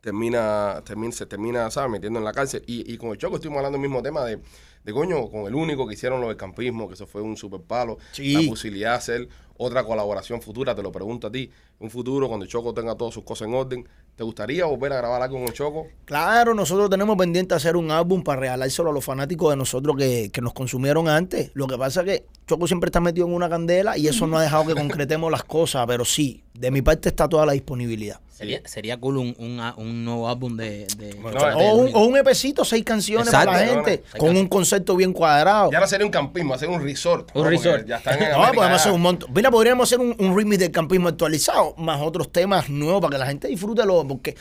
[0.00, 1.90] termina, termina, se termina, ¿sabes?
[1.90, 2.62] Metiendo en la cárcel.
[2.66, 4.38] Y, y con el choco estuvimos hablando del mismo tema de,
[4.84, 7.60] de coño, con el único que hicieron lo del campismo, que eso fue un super
[7.60, 7.98] palo.
[8.12, 8.32] Sí.
[8.34, 11.50] La posibilidad de hacer otra colaboración futura, te lo pregunto a ti.
[11.78, 15.22] Un futuro, cuando Choco tenga todas sus cosas en orden, ¿te gustaría volver a grabar
[15.22, 15.86] algo con el Choco?
[16.04, 20.30] Claro, nosotros tenemos pendiente hacer un álbum para regalárselo a los fanáticos de nosotros que,
[20.32, 21.50] que nos consumieron antes.
[21.54, 24.36] Lo que pasa es que Choco siempre está metido en una candela y eso no
[24.36, 28.20] ha dejado que concretemos las cosas, pero sí, de mi parte está toda la disponibilidad.
[28.30, 30.86] Sería, sería cool un, un, un nuevo álbum de.
[30.96, 31.98] de Bueno, de O un, Único.
[32.00, 34.48] o un EPcito, seis canciones para la gente, con un canciones.
[34.72, 35.70] Concepto bien cuadrado.
[35.70, 37.30] Ya no sería un campismo, hacer un resort.
[37.34, 37.86] Un resort.
[37.86, 39.30] Ya están en No, América, podemos hacer un montón.
[39.34, 43.18] Mira, podríamos hacer un, un remix del campismo actualizado, más otros temas nuevos para que
[43.18, 44.36] la gente disfrute lo porque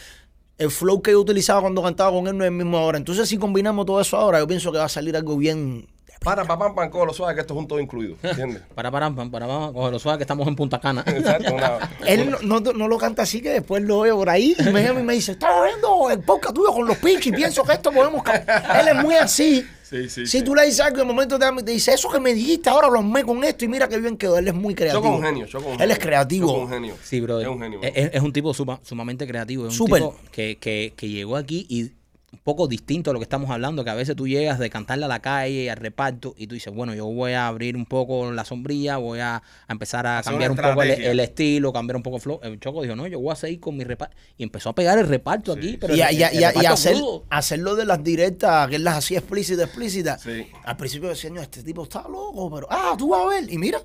[0.57, 2.97] el flow que yo utilizaba cuando cantaba con él no es el mismo ahora.
[2.97, 5.87] Entonces, si combinamos todo eso ahora, yo pienso que va a salir algo bien.
[6.23, 8.15] Para, pa, pam, pam, con lo suave, que esto es un todo incluido.
[8.23, 8.61] ¿Entiendes?
[8.75, 11.03] Para, para, para, para, para, coge lo suave que estamos en Punta Cana.
[11.07, 11.53] Exacto.
[11.53, 14.63] Una, Él no, no, no lo canta así que después lo veo por ahí y
[14.69, 17.63] me llama y me dice, estaba viendo el podcast tuyo con los pinches y pienso
[17.63, 18.21] que esto podemos...
[18.21, 18.79] ca-".
[18.79, 19.65] Él es muy así.
[19.91, 20.43] Sí, sí, Si sí.
[20.43, 22.69] tú le dices algo y en el momento te, te dice, eso que me dijiste
[22.69, 24.37] ahora lo amé con esto y mira qué bien quedó.
[24.37, 25.17] Él es muy creativo.
[25.17, 25.45] Un genio.
[25.79, 26.53] Él es creativo.
[26.63, 26.95] Un genio.
[27.03, 27.41] Sí, bro.
[27.41, 27.79] Es un genio.
[27.83, 29.67] Es, es un tipo suma- sumamente creativo.
[29.67, 31.91] Es un tipo que, que, que llegó aquí y
[32.33, 35.03] un poco distinto a lo que estamos hablando, que a veces tú llegas de cantarle
[35.03, 38.31] a la calle, al reparto, y tú dices, bueno, yo voy a abrir un poco
[38.31, 42.03] la sombrilla, voy a, a empezar a Hacer cambiar un poco el, estilo, cambiar un
[42.03, 42.39] poco el flow.
[42.41, 44.15] El Choco dijo, no, yo voy a seguir con mi reparto.
[44.37, 46.95] Y empezó a pegar el reparto aquí, pero y, el- y el y hacer,
[47.29, 50.21] hacerlo de las directas, que él las hacía explícitas, explícitas.
[50.21, 50.47] Sí.
[50.63, 53.51] Al principio decía, "No, este tipo está loco, pero, ah, tú vas a ver.
[53.51, 53.79] Y mira,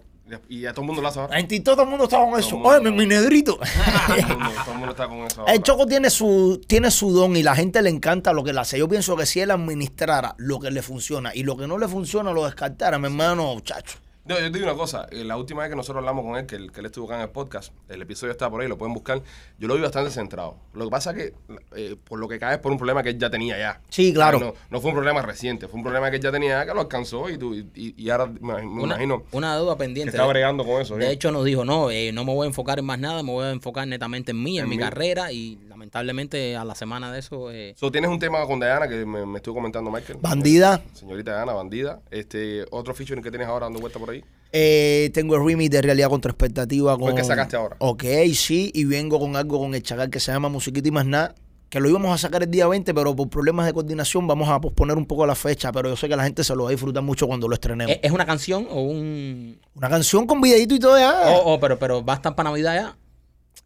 [0.49, 1.39] Y a todo el mundo lo hace ahora.
[1.39, 2.57] en TikTok todo el mundo está con eso.
[2.57, 3.59] Oye, mi, mi negrito.
[4.07, 5.53] Todo el mundo, todo el mundo está con eso ahora.
[5.53, 8.61] El Choco tiene su, tiene su don y la gente le encanta lo que le
[8.61, 8.79] hace.
[8.79, 11.87] Yo pienso que si él administrara lo que le funciona y lo que no le
[11.87, 13.99] funciona lo descartara, mi hermano, chacho.
[14.29, 16.47] No, yo te digo una cosa, eh, la última vez que nosotros hablamos con él,
[16.47, 18.77] que él, que él estuvo acá en el podcast, el episodio está por ahí, lo
[18.77, 19.23] pueden buscar,
[19.59, 20.57] yo lo vi bastante centrado.
[20.75, 21.35] Lo que pasa es que,
[21.77, 23.81] eh, por lo que cae es por un problema que él ya tenía ya.
[23.89, 24.41] Sí, claro.
[24.41, 26.75] No, no fue un problema reciente, fue un problema que él ya tenía ya, que
[26.75, 30.11] lo alcanzó y, tú, y, ahora me, me Una, imagino una deuda que pendiente.
[30.11, 30.97] está bregando con eso.
[30.97, 31.13] De ¿sí?
[31.13, 33.45] hecho, nos dijo, no, eh, no me voy a enfocar en más nada, me voy
[33.45, 34.83] a enfocar netamente en mí, en, En mi mí.
[34.83, 37.51] carrera y lamentablemente a la semana de eso...
[37.53, 40.19] eh, So, tienes un tema con Diana que me, me estuvo comentando Michael.
[40.23, 40.83] Bandida.
[40.95, 42.01] Señorita Diana, bandida.
[42.11, 44.25] Este, otro featuring que tienes ahora dando vuelta por ahí.
[44.53, 46.97] Eh, tengo el remix de Realidad contra Expectativa.
[46.99, 47.77] Con, que sacaste ahora.
[47.81, 51.05] Ok, sí, y vengo con algo con el chacal que se llama Musiquita y más
[51.05, 51.35] nada.
[51.69, 54.61] Que lo íbamos a sacar el día 20, pero por problemas de coordinación vamos a
[54.61, 55.73] posponer un poco la fecha.
[55.73, 57.93] Pero yo sé que la gente se lo va a disfrutar mucho cuando lo estrenemos.
[57.93, 59.59] ¿Es, es una canción o un...?
[59.75, 61.23] Una canción con videito y todo ya.
[61.27, 62.97] Oh, oh, pero, pero va a estar para Navidad ya.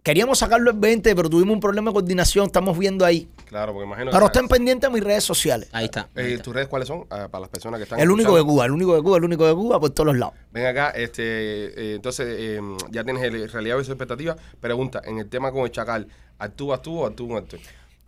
[0.02, 2.46] Queríamos sacarlo el 20, pero tuvimos un problema de coordinación.
[2.46, 3.28] Estamos viendo ahí.
[3.46, 5.68] Claro, porque imagino Pero que- estén pendientes de mis redes sociales.
[5.72, 6.08] Ahí está.
[6.14, 6.42] ahí Eh, está.
[6.44, 7.04] ¿Tus redes cuáles son?
[7.10, 8.42] Ah, para las personas que están El único de.
[8.42, 10.34] Cuba, el único de Cuba, el único de Cuba por todos los lados.
[10.52, 12.60] Ven acá, este, eh, entonces eh,
[12.90, 14.36] ya tienes el realidad versus expectativa.
[14.58, 16.06] Pregunta, en el tema con el chacal,
[16.38, 17.60] ¿actúas tú o actúa un actor?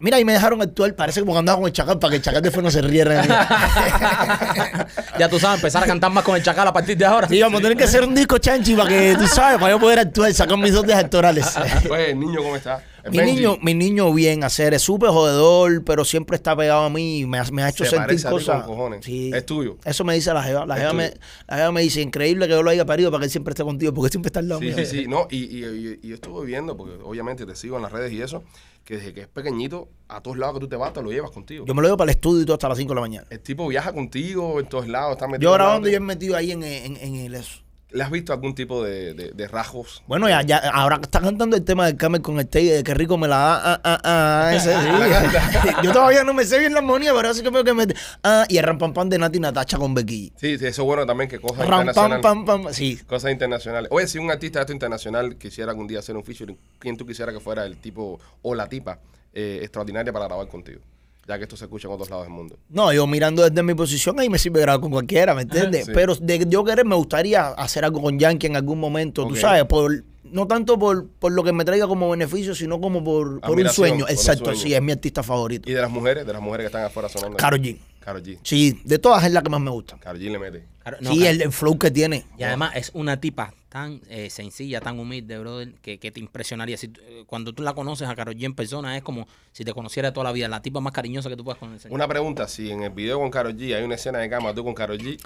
[0.02, 0.94] Mira, ahí me dejaron actuar.
[0.96, 3.22] Parece como que andaba con el chacal para que el chacal después no se riera.
[5.18, 7.28] ya tú sabes, empezar a cantar más con el chacal a partir de ahora.
[7.28, 9.78] Sí, vamos a tener que hacer un disco chanchi para que, tú sabes, para yo
[9.80, 11.46] poder actuar, sacar mis dotes actorales.
[12.08, 12.82] El niño, ¿cómo está?
[13.10, 13.34] Mi Benji.
[13.34, 17.26] niño, mi niño bien hacer, es súper jodedor, pero siempre está pegado a mí y
[17.26, 18.64] me, ha- me ha hecho Se sentir cosas.
[19.00, 19.30] Sí.
[19.34, 19.76] Es tuyo.
[19.84, 20.66] Eso me dice la jeva.
[20.66, 21.12] La jeva, me,
[21.48, 23.64] la jeva me dice, increíble que yo lo haya parido para que él siempre esté
[23.64, 24.76] contigo, porque siempre está al lado Sí, mío.
[24.78, 25.06] sí, sí.
[25.08, 28.12] No, y, y, y- y yo estuve viendo, porque obviamente te sigo en las redes
[28.12, 28.44] y eso,
[28.84, 31.30] que desde que es pequeñito, a todos lados que tú te vas, te lo llevas
[31.30, 31.64] contigo.
[31.66, 33.26] Yo me lo llevo para el estudio y todo hasta las 5 de la mañana.
[33.30, 35.50] el tipo viaja contigo en todos lados, está metido.
[35.50, 37.61] Yo grabando y de- él metido ahí en, en, en el eso.
[37.92, 40.02] ¿Le has visto algún tipo de, de, de rasgos?
[40.06, 42.82] Bueno, ya, ya, ahora que está cantando el tema del Camel con el Tay, de
[42.82, 44.74] que rico me la da, ah, ah, ah, ese,
[45.62, 45.68] sí.
[45.82, 47.86] Yo todavía no me sé bien la armonía, pero así que veo que me...
[48.22, 50.32] Ah, y el ram pam pam de Nati Natacha con Becky.
[50.36, 52.22] Sí, sí, eso es bueno también que cosas Ram pam internacionales.
[52.22, 52.96] pam pam, sí.
[53.06, 53.88] Cosas internacionales.
[53.92, 57.06] Oye, si un artista de esto internacional quisiera algún día hacer un featuring, ¿quién tú
[57.06, 58.98] quisiera que fuera el tipo o la tipa
[59.34, 60.80] eh, extraordinaria para grabar contigo?
[61.28, 62.58] Ya que esto se escucha en otros lados del mundo.
[62.68, 65.86] No, yo mirando desde mi posición ahí me sirve grabar con cualquiera, ¿me entiendes?
[65.86, 65.92] Sí.
[65.94, 69.64] Pero de yo querer me gustaría hacer algo con Yankee en algún momento, tú sabes,
[69.66, 73.50] por no tanto por, por lo que me traiga como beneficio, sino como por, por
[73.58, 74.00] un sueño.
[74.00, 74.60] por un Exacto, sueño.
[74.60, 75.70] sí, es mi artista favorito.
[75.70, 77.36] Y de las mujeres, de las mujeres que están afuera sonando.
[77.36, 77.78] Karol G.
[78.00, 78.38] Karol G.
[78.42, 79.98] Sí, de todas es la que más me gusta.
[79.98, 80.64] Karol G le mete.
[81.00, 82.24] No, sí, el, el flow que tiene.
[82.38, 86.76] Y además es una tipa tan eh, sencilla, tan humilde, brother, que, que te impresionaría.
[86.76, 89.72] Si, eh, cuando tú la conoces a Karol G en persona, es como si te
[89.72, 90.46] conociera toda la vida.
[90.46, 91.90] La tipa más cariñosa que tú puedas conocer.
[91.90, 94.62] Una pregunta, si en el video con Karol G hay una escena de cama tú
[94.62, 95.18] con Karol G,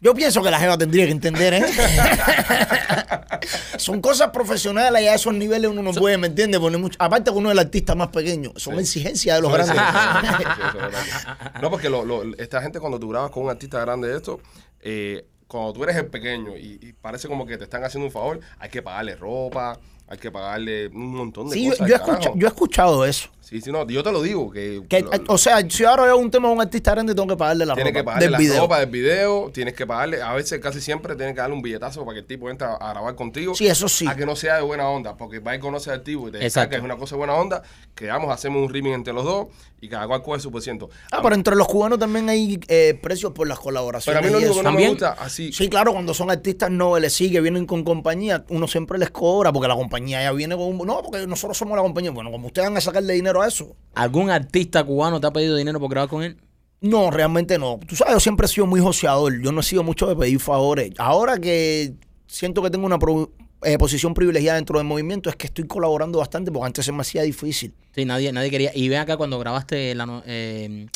[0.00, 1.62] Yo pienso que la jeva tendría que entender, ¿eh?
[3.76, 6.58] Son cosas profesionales y a esos niveles uno no puede, ¿me entiendes?
[6.58, 8.52] Mucho- Aparte que uno es el artista más pequeño.
[8.56, 8.80] Son Sí.
[8.80, 10.30] exigencias de los Son grandes.
[10.38, 11.28] sí, sí.
[11.62, 14.40] No, porque lo- lo- esta gente cuando tú grabas con un artista grande de esto,
[14.80, 18.12] eh, cuando tú eres el pequeño y, y parece como que te están haciendo un
[18.12, 19.78] favor, hay que pagarle ropa,
[20.10, 21.88] hay que pagarle un montón de Sí, yo, cosas.
[21.88, 22.12] yo he carajo.
[22.20, 23.28] escucha- yo he escuchado eso.
[23.40, 26.16] Sí, sí, no, yo te lo digo, que, Que, lo- o sea, si ahora veo
[26.18, 28.32] un tema de un artista grande, tengo que pagarle la tienes ropa que pagarle del
[28.32, 28.60] la video.
[28.62, 32.04] ropa del video, tienes que pagarle, a veces casi siempre tienes que darle un billetazo
[32.04, 33.54] para que el tipo entre a, a grabar contigo.
[33.56, 34.06] Sí, eso sí.
[34.06, 36.44] A que no sea de buena onda, porque va y conoce al tipo y te
[36.44, 36.70] Exacto.
[36.70, 37.62] que es una cosa de buena onda,
[37.96, 39.48] que vamos, hacemos un remix entre los dos
[39.80, 40.88] y cada cual coge su por ciento.
[41.10, 44.22] Ah, pero entre los cubanos también hay eh, precios por las Pero colaboraciones.
[44.22, 44.60] a mí lo y único eso.
[44.60, 44.90] que no me ¿También?
[44.90, 48.96] gusta, así, Sí, claro, cuando son artistas noveles, sí, que vienen con compañía, uno siempre
[48.96, 50.86] les cobra porque la compañía ya viene con un...
[50.86, 52.10] No, porque nosotros somos la compañía.
[52.10, 53.76] Bueno, como ustedes van a sacarle dinero a eso.
[53.94, 56.36] ¿Algún artista cubano te ha pedido dinero por grabar con él?
[56.80, 57.78] No, realmente no.
[57.86, 59.40] Tú sabes, yo siempre he sido muy joseador.
[59.42, 60.92] Yo no he sido mucho de pedir favores.
[60.98, 61.94] Ahora que
[62.26, 63.30] siento que tengo una pro-
[63.62, 67.02] eh, posición privilegiada dentro del movimiento, es que estoy colaborando bastante porque antes se me
[67.02, 67.74] hacía difícil.
[67.94, 68.70] Sí, nadie, nadie quería.
[68.74, 70.86] Y ven acá cuando grabaste la eh,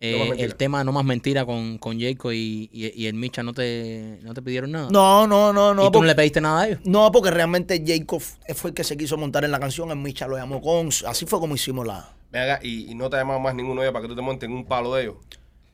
[0.00, 3.42] eh, No el tema No Más Mentira con, con Jacob y, y, y el Micha,
[3.42, 4.88] ¿no te, ¿no te pidieron nada?
[4.90, 5.82] No, no, no, no.
[5.82, 6.80] ¿Y tú porque- no le pediste nada a ellos?
[6.84, 8.22] No, porque realmente Jacob
[8.54, 11.26] fue el que se quiso montar en la canción, en Micha lo llamó con, así
[11.26, 12.12] fue como hicimos la...
[12.32, 14.16] ven acá, y, y no te ha llamado más ninguno de ellos para que tú
[14.16, 15.16] te montes en un palo de ellos.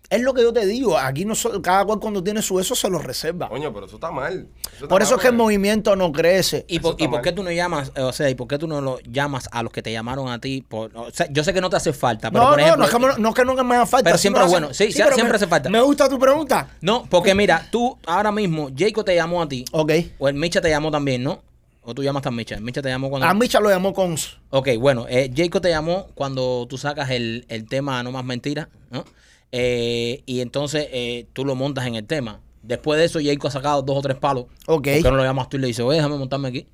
[0.08, 2.76] Es lo que yo te digo, aquí no so- cada cual cuando tiene su eso
[2.76, 3.48] se lo reserva.
[3.48, 4.46] Coño, pero eso está mal.
[4.72, 6.64] está Por eso mal, es que el movimiento no crece.
[6.68, 8.68] ¿Y por, ¿Y por qué tú no llamas, eh, o sea, y por qué tú
[8.68, 10.64] no lo llamas a los que te llamaron a ti?
[10.68, 12.78] Por, o sea, yo sé que no te hace falta, pero no, por no, ejemplo...
[12.78, 14.04] no, es que, no es que nunca me haga falta.
[14.04, 14.72] Pero siempre hace- bueno.
[14.72, 15.68] Sí, siempre me- hace falta.
[15.70, 16.68] Me gusta tu pregunta.
[16.80, 19.90] No, porque mira, tú ahora mismo, Jacob te llamó a ti, Ok.
[20.18, 21.42] o el Micha te llamó también, ¿no?
[21.82, 22.54] O tú llamas a Micha.
[22.56, 23.26] El Micha te llamó cuando...
[23.28, 24.16] A Micha lo llamó con...
[24.50, 28.68] Ok, bueno, eh, Jacob te llamó cuando tú sacas el, el tema No Más Mentira,
[28.90, 29.04] ¿no?
[29.52, 32.40] Eh, y entonces eh, tú lo montas en el tema.
[32.62, 34.46] Después de eso, Jacob ha sacado dos o tres palos.
[34.66, 34.88] Ok.
[34.88, 36.66] ¿Por qué no lo llamas tú y le dices, oye, déjame montarme aquí?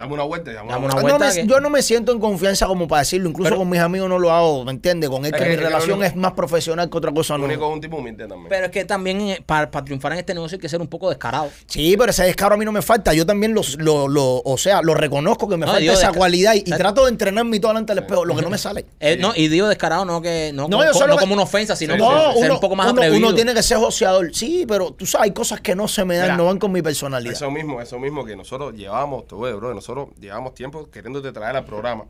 [0.00, 1.18] Dame una vuelta, dame una Dame una vuelta.
[1.28, 3.28] No me- yo no me siento en confianza como para decirlo.
[3.28, 5.10] Incluso Pero- con mis amigos no lo hago, ¿me entiendes?
[5.10, 7.36] Con él que Es que- mi que relación único- es más profesional que otra cosa.
[7.36, 7.44] No.
[7.44, 8.48] único es un tipo humilde también.
[8.48, 10.86] Pero es que también eh, para, para triunfar en este negocio hay que ser un
[10.88, 11.50] poco descarado.
[11.66, 13.12] Sí, pero ese descaro a mí no me falta.
[13.12, 13.62] Yo también lo,
[14.08, 17.10] lo- o sea, lo reconozco que me No, falta digo, esa cualidad y, trato de
[17.10, 18.86] entrenarme todo delante del espejo, lo que no me sale.
[19.00, 21.20] Eh, no, y digo descarado no que no, No, como, yo sé lo no que-
[21.20, 23.18] como una ofensa, sino Sí, como No, ser uno, un poco más uno- atrevido.
[23.28, 24.34] uno tiene que ser joseador.
[24.34, 26.72] Sí, pero tú sabes, hay cosas que no se me dan, Mira, no van con
[26.72, 27.34] mi personalidad.
[27.34, 31.56] Eso mismo, eso mismo que nosotros llevamos, te voy, bro, nosotros llevamos tiempo queriéndote traer
[31.56, 32.06] al programa.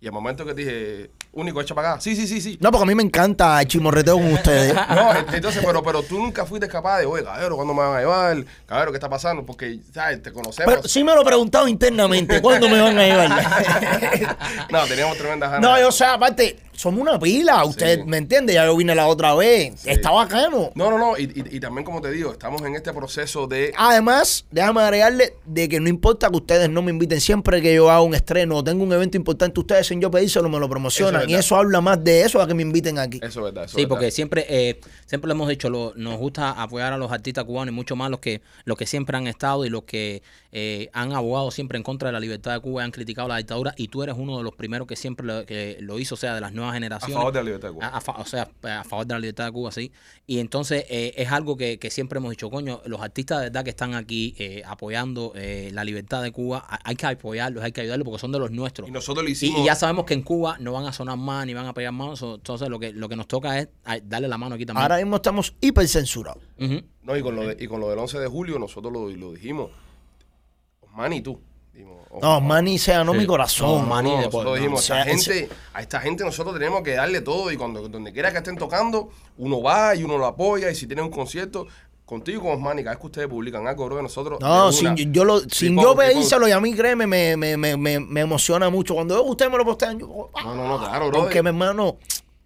[0.00, 2.00] Y al momento que dije, único, echa para acá.
[2.00, 2.58] Sí, sí, sí, sí.
[2.60, 4.74] No, porque a mí me encanta el chimorreteo con ustedes.
[4.96, 8.00] No, entonces, pero, pero tú nunca fuiste capaz de, oye, cabrero, ¿cuándo me van a
[8.00, 8.44] llevar?
[8.66, 9.44] Cabrero, ¿qué está pasando?
[9.44, 10.22] Porque, ¿sabes?
[10.22, 10.74] Te conocemos.
[10.74, 13.30] Pero sí me lo he preguntado internamente, ¿cuándo me van a llevar?
[14.70, 15.68] no, teníamos tremendas ganas.
[15.70, 18.04] no, yo, o sea, aparte, somos una pila, usted Sí.
[18.06, 19.90] me entiende, ya yo vine la otra vez, Sí.
[19.90, 20.70] está bacano.
[20.74, 21.16] No, no, no.
[21.18, 23.72] Y, y- y también, como te digo, estamos en este proceso de.
[23.76, 27.90] Además, déjame agregarle de que no importa que ustedes no me inviten, siempre que yo
[27.90, 31.25] haga un estreno o tengo un evento importante, ustedes sin yo pedírselo me lo promocionan.
[31.32, 31.40] Verdad.
[31.40, 33.18] eso habla más de eso a que me inviten aquí.
[33.22, 33.64] Eso es verdad.
[33.64, 34.14] Eso Sí, es porque verdad.
[34.14, 37.74] siempre eh, siempre lo hemos dicho, lo- nos gusta apoyar a los artistas cubanos y
[37.74, 40.22] mucho más los que los que siempre han estado y los que
[40.52, 43.36] eh, han abogado siempre en contra de la libertad de Cuba y han criticado la
[43.36, 46.18] dictadura y tú eres uno de los primeros que siempre lo, que lo hizo, o
[46.18, 47.16] sea, de las nuevas A generaciones.
[47.16, 47.86] favor de la libertad de Cuba.
[47.86, 49.92] A- a fa- o sea, a favor de la libertad de Cuba, sí.
[50.26, 53.64] Y entonces eh, es algo que, que siempre hemos dicho, coño, los artistas de verdad
[53.64, 57.72] que están aquí eh, apoyando eh, la libertad de Cuba, a- hay que apoyarlos, hay
[57.72, 58.88] que ayudarlos porque son de los nuestros.
[58.88, 59.60] Y nosotros lo Y, hicimos.
[59.60, 61.92] y ya sabemos que en Cuba no van a sonar más ni van a pegar
[61.92, 63.68] más, entonces lo que, lo que nos toca es
[64.04, 64.82] darle la mano aquí también.
[64.82, 66.42] Ahora mismo estamos hiper censurados.
[66.58, 66.80] Ujú.
[67.02, 69.32] No, y con, lo de- y con lo del 11 de julio, nosotros lo, lo
[69.32, 69.70] dijimos.
[70.80, 71.40] Osmani y tú.
[71.72, 73.18] Dijimos, No, Manny se ganó Sí.
[73.18, 73.68] mi corazón.
[73.68, 76.92] No, No, Manny, no, nosotros dijimos, esta ese- gente, a esta gente nosotros tenemos que
[76.94, 80.70] darle todo y cuando donde quiera que estén tocando, uno va y uno lo apoya
[80.70, 81.66] y si tienen un concierto,
[82.06, 84.38] contigo y con Osmani, cada vez que ustedes publican algo, bro, de nosotros...
[84.40, 87.56] No, de sin, yo lo, sin Tipo- yo pedírselo y a mí, créeme, me, me,
[87.58, 88.94] me, me, me emociona mucho.
[88.94, 90.30] Cuando ustedes me lo postean, yo...
[90.42, 91.20] No, no, no, claro, bro.
[91.20, 91.98] Porque, mi hermano,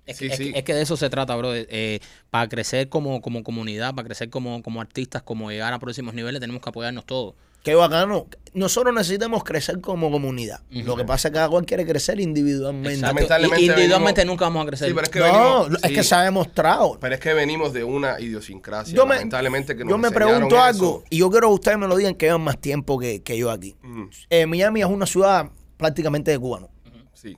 [0.07, 0.53] Es, Sí, que, es sí.
[0.53, 1.51] que- es que de eso se trata, bro.
[1.55, 2.01] Eh,
[2.31, 6.41] para crecer como, como comunidad, para crecer como, como artistas, como llegar a próximos niveles,
[6.41, 7.35] tenemos que apoyarnos todos.
[7.63, 8.27] Qué bacano.
[8.53, 10.61] Nosotros necesitamos crecer como comunidad.
[10.71, 12.95] Lo que pasa es que cada cual quiere crecer individualmente.
[12.95, 13.15] Exacto.
[13.15, 14.89] Lamentablemente individualmente venimos- nunca vamos a crecer.
[14.89, 15.71] Sí, pero es que no, venimos...
[15.85, 16.99] es sí, que se ha demostrado.
[17.01, 18.93] Pero es que venimos de una idiosincrasia.
[18.97, 20.63] Yo me, lamentablemente que nos yo me pregunto eso.
[20.65, 23.39] algo y yo quiero que ustedes me lo digan que llevan más tiempo que, que
[23.39, 23.77] yo aquí.
[23.83, 26.71] Mm, Eh, Miami es una ciudad prácticamente de cubanos.
[27.15, 27.37] sí.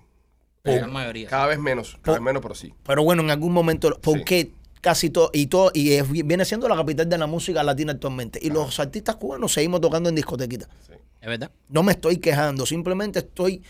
[0.65, 1.29] La mayoría.
[1.29, 2.73] Cada vez menos, cada vez menos, pero sí.
[2.87, 4.53] Pero bueno, en algún momento, porque
[4.83, 8.39] casi todo, y todo, y es- viene siendo la capital de la música latina actualmente.
[8.43, 10.69] Y los artistas cubanos seguimos tocando en discotequitas.
[10.87, 10.93] sí.
[11.23, 11.51] ¿Es verdad?
[11.69, 13.63] No me estoy quejando, simplemente estoy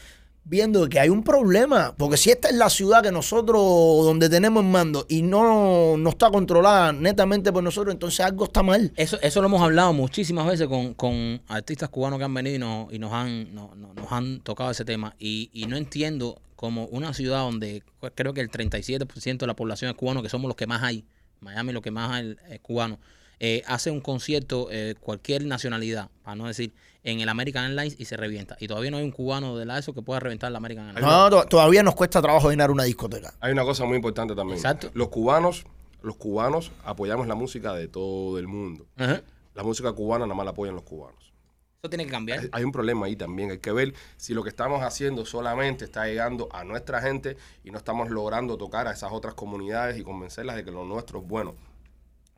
[0.44, 1.94] viendo que hay un problema.
[1.96, 3.60] Porque si esta es la ciudad que nosotros,
[4.04, 8.92] donde tenemos mando, y no, no está controlada netamente por nosotros, entonces algo está mal.
[8.96, 12.58] Eso, eso lo hemos hablado muchísimas veces con, con artistas cubanos que han venido y
[12.58, 15.14] nos, y nos han, no- no- nos han tocado ese tema.
[15.18, 17.82] Y, y no entiendo como una ciudad donde
[18.14, 21.04] creo que el 37% de la población es cubano, que somos los que más hay,
[21.40, 23.00] Miami lo que más hay es cubano,
[23.40, 26.72] eh, hace un concierto, eh, cualquier nacionalidad, para no decir,
[27.04, 28.56] en el American Airlines y se revienta.
[28.60, 31.08] Y todavía no hay un cubano de la ESO que pueda reventar la American Airlines.
[31.08, 33.34] No, to- todavía nos cuesta trabajo llenar una discoteca.
[33.40, 34.56] Hay una cosa muy importante también.
[34.58, 34.90] Exacto.
[34.94, 35.64] Los cubanos,
[36.02, 38.86] los cubanos apoyamos la música de todo el mundo.
[38.96, 39.20] Ajá.
[39.54, 41.32] La música cubana nada más la apoyan los cubanos.
[41.82, 42.38] Eso tiene que cambiar.
[42.38, 43.50] Hay- Hay un problema ahí también.
[43.50, 47.72] Hay que ver si lo que estamos haciendo solamente está llegando a nuestra gente y
[47.72, 51.26] no estamos logrando tocar a esas otras comunidades y convencerlas de que lo nuestro es
[51.26, 51.56] bueno.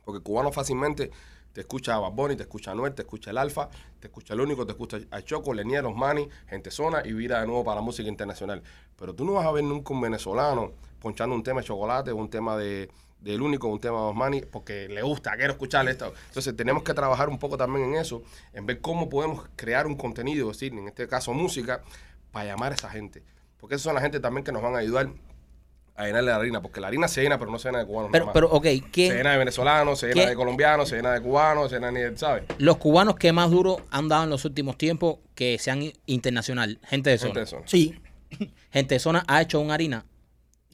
[0.06, 1.10] Porque el cubano fácilmente
[1.54, 4.40] te escucha a Bad te escucha a Noel, te escucha el Alfa, te escucha el
[4.40, 7.80] Único, te escucha a Choco, Lenier, Osmani, Gente Zona y vira de nuevo para la
[7.80, 8.60] música internacional.
[8.98, 12.28] Pero tú no vas a ver nunca un venezolano ponchando un tema de chocolate, un
[12.28, 12.90] tema de
[13.20, 16.12] del único, un tema de Osmani, porque le gusta, quiero escucharle esto.
[16.26, 19.94] Entonces tenemos que trabajar un poco también en eso, en ver cómo podemos crear un
[19.94, 21.82] contenido, es decir, en este caso música,
[22.32, 23.22] para llamar a esa gente.
[23.58, 25.08] Porque esas son la gente también que nos van a ayudar
[25.96, 28.10] a llenarle la harina, porque la harina se llena, pero no se llena de cubanos.
[28.12, 28.34] Pero, nada más.
[28.34, 30.28] pero ok, se ¿quién, llena de venezolanos, se llena ¿Qué?
[30.30, 32.44] de colombianos, se llena de cubanos, se llena de, ¿sabes?
[32.58, 37.10] los cubanos que más duro han dado en los últimos tiempos que sean internacional, gente
[37.10, 37.34] de zona.
[37.34, 37.62] Gente de zona.
[37.66, 38.00] Sí,
[38.72, 40.04] Gente de zona ha hecho una harina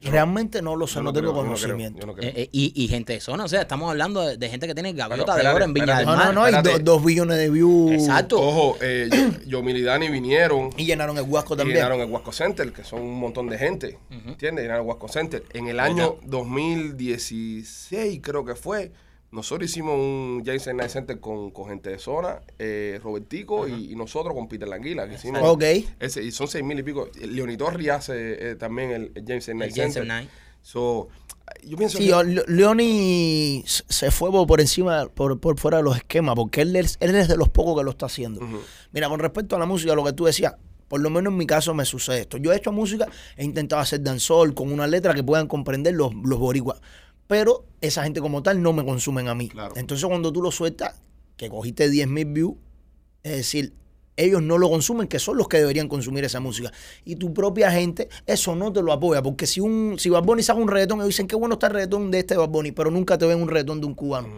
[0.03, 2.07] realmente no lo sé, no, tengo creo, no creo, conocimiento.
[2.07, 3.45] no eh, eh, y, y gente de zona.
[3.45, 6.07] O sea, estamos hablando de, de gente que tiene gaviota de oro en Viña del.
[6.07, 6.27] No, Mar.
[6.27, 6.83] no, no, y espérate.
[6.83, 7.93] do- dos billones de views.
[7.93, 8.41] Exacto.
[8.41, 9.11] Ojo, eh,
[9.47, 11.77] Yomil y Dani vinieron Y llenaron el Huasco y también.
[11.77, 14.63] llenaron el Huasco Center, que son un montón de gente, ¿entiendes?
[14.65, 15.45] Llenaron el Huasco Center.
[15.53, 18.93] En el año 2016, creo que fue,
[19.33, 23.95] nosotros hicimos un Jason Night Center con, con gente de zona, eh, Robertico y, y
[23.97, 25.09] nosotros con Peter Languila.
[25.09, 25.63] Que hicimos Ok.
[26.01, 27.09] ese, y son seis mil y pico.
[27.21, 30.07] Leoni Torri hace eh, también el, el Jason Night Jensen Center.
[30.09, 30.29] Night.
[30.63, 31.09] So,
[31.65, 32.43] yo pienso Sí, que...
[32.49, 37.15] Leoni se fue por encima, por, por fuera de los esquemas, porque él es, él
[37.15, 38.41] es de los pocos que lo está haciendo.
[38.93, 40.55] Mira, con respecto a la música, lo que tú decías,
[40.89, 42.37] por lo menos en mi caso me sucede esto.
[42.37, 43.07] Yo he hecho música,
[43.37, 46.81] he intentado hacer dancehall con una letra que puedan comprender los, los boricuas,
[47.31, 49.49] pero esa gente como tal no me consumen a mí.
[49.49, 49.75] Claro.
[49.77, 51.01] Entonces cuando tú lo sueltas,
[51.37, 52.57] que cogiste 10 mil views,
[53.23, 53.73] es decir,
[54.17, 56.73] ellos no lo consumen, que son los que deberían consumir esa música.
[57.05, 60.43] Y tu propia gente, eso no te lo apoya, porque si un si Bad Bunny
[60.43, 62.91] saca un reggaetón, ellos dicen qué bueno está el reggaetón de este Bad Bunny, pero
[62.91, 64.29] nunca te ven un reggaetón de un cubano.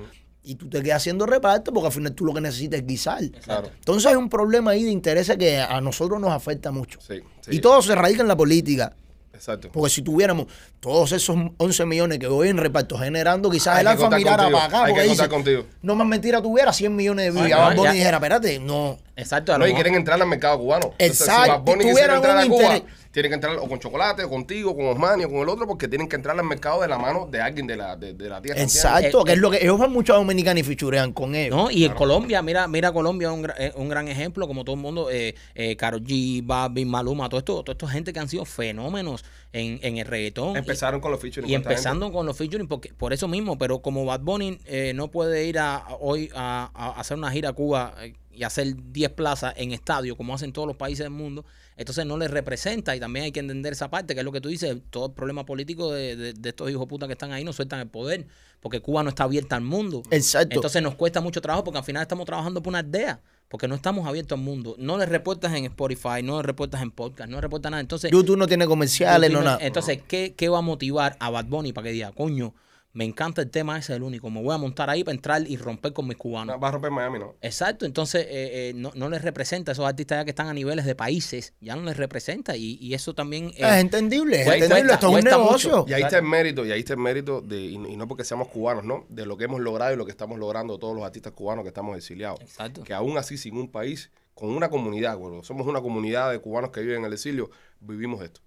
[0.42, 3.22] Y tú te quedas haciendo reparto porque al final tú lo que necesitas es guisar.
[3.42, 3.70] Claro.
[3.74, 7.00] Entonces hay un problema ahí de intereses que a nosotros nos afecta mucho.
[7.00, 7.56] Sí, sí.
[7.56, 8.94] Y todo se radica en la política.
[9.42, 9.70] Exacto.
[9.72, 10.46] Porque si tuviéramos
[10.78, 14.56] todos esos 11 millones que voy en reparto generando, quizás Hay el alfa mirara contigo,
[14.58, 14.84] para acá.
[14.84, 15.66] hay porque que contar dice, contigo.
[15.82, 17.44] No más mentira tuviera 100 millones de views.
[17.46, 18.98] Ay, y no, Bad Bunny dijera, espérate, no.
[19.16, 20.92] Exacto, No, y quieren entrar al mercado cubano.
[20.96, 22.82] Entonces, Exacto, si Bad Bunny quisiera tuvieran entrar a un Cuba, interés.
[23.12, 25.86] Tiene que entrar o con chocolate, o contigo, con Osmani, o con el otro, porque
[25.86, 28.40] tienen que entrar al mercado de la mano de alguien de la, de, de la
[28.42, 28.60] tierra.
[28.60, 28.74] ¿entiendes?
[28.76, 31.54] Exacto, Eh, que es lo que ellos van mucho a Dominicana y fichurean con ellos.
[31.54, 34.74] No, y en Colombia, mira, mira Colombia un, gra- eh, un gran ejemplo, como todo
[34.76, 38.28] el mundo, eh, eh, Karol G, Barbie, Maluma, todo esto, toda esta gente que han
[38.28, 40.56] sido fenómenos en, en el reggaetón.
[40.56, 41.48] Empezaron con los featuring.
[41.48, 41.68] Y gente.
[41.68, 45.44] empezando con los featuring, porque, por eso mismo, pero como Bad Bunny eh, no puede
[45.44, 49.10] ir a, a- hoy a, a hacer una gira a Cuba eh, y hacer 10
[49.10, 51.44] plazas en estadio, como hacen todos los países del mundo,
[51.76, 54.40] entonces no les representa y también hay que entender esa parte, que es lo que
[54.40, 57.44] tú dices, todo el problema político de, de- de estos hijos putas que están ahí
[57.44, 58.26] no sueltan el poder,
[58.60, 60.02] porque Cuba no está abierta al mundo.
[60.10, 60.54] Exacto.
[60.54, 63.74] Entonces nos cuesta mucho trabajo porque al final estamos trabajando por una aldea, porque no
[63.74, 64.76] estamos abiertos al mundo.
[64.78, 67.80] No les reportas en Spotify, no les reportas en podcast, no les reportas nada.
[67.80, 69.58] Entonces, YouTube no tiene comerciales, no nada.
[69.60, 72.54] Entonces, ¿qué, qué va a motivar a Bad Bunny para que diga, coño,
[72.94, 75.56] me encanta el tema ese del único, me voy a montar ahí para entrar y
[75.56, 76.54] romper con mis cubanos?
[76.56, 77.34] No, Va a romper Miami, ¿no?
[77.40, 80.52] Exacto, entonces eh, eh, no, no les representa a esos artistas ya que están a
[80.52, 83.46] niveles de países, ya no les representa y, y eso también...
[83.50, 84.92] eh, es entendible, es cuesta- entendible.
[84.94, 85.70] Esto es un negocio.
[85.78, 85.84] mucho.
[85.88, 88.24] Y ahí está el mérito, y ahí está el mérito de, y, y no porque
[88.24, 89.06] seamos cubanos, ¿no?
[89.08, 91.68] De lo que hemos logrado y lo que estamos logrando todos los artistas cubanos que
[91.68, 92.40] estamos exiliados.
[92.40, 92.82] Exacto.
[92.84, 96.70] Que aún así, sin un país, con una comunidad, bueno, somos una comunidad de cubanos
[96.70, 98.40] que viven en el exilio, vivimos esto.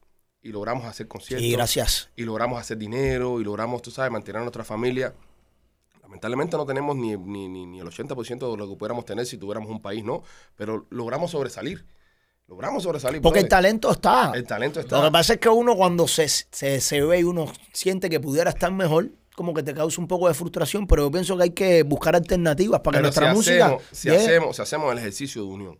[0.46, 1.44] Y logramos hacer conciertos.
[1.44, 2.10] Sí, gracias.
[2.16, 5.12] Y logramos hacer dinero, y logramos, tú sabes, mantener a nuestra familia.
[6.04, 9.40] Lamentablemente no tenemos ni, ni, ni, ni el 80% de lo que pudiéramos tener si
[9.40, 10.22] tuviéramos un país, ¿no?
[10.56, 11.84] Pero logramos sobresalir.
[12.48, 13.24] Logramos sobresalir.
[13.24, 14.34] Porque el talento está.
[14.36, 14.98] El talento está.
[15.00, 18.20] Lo que pasa es que uno cuando se, se, se ve y uno siente que
[18.20, 21.44] pudiera estar mejor, como que te causa un poco de frustración, pero yo pienso que
[21.44, 23.66] hay que buscar alternativas para que nuestra si música...
[23.66, 25.80] hacemos, si, hacemos, si hacemos el ejercicio de unión,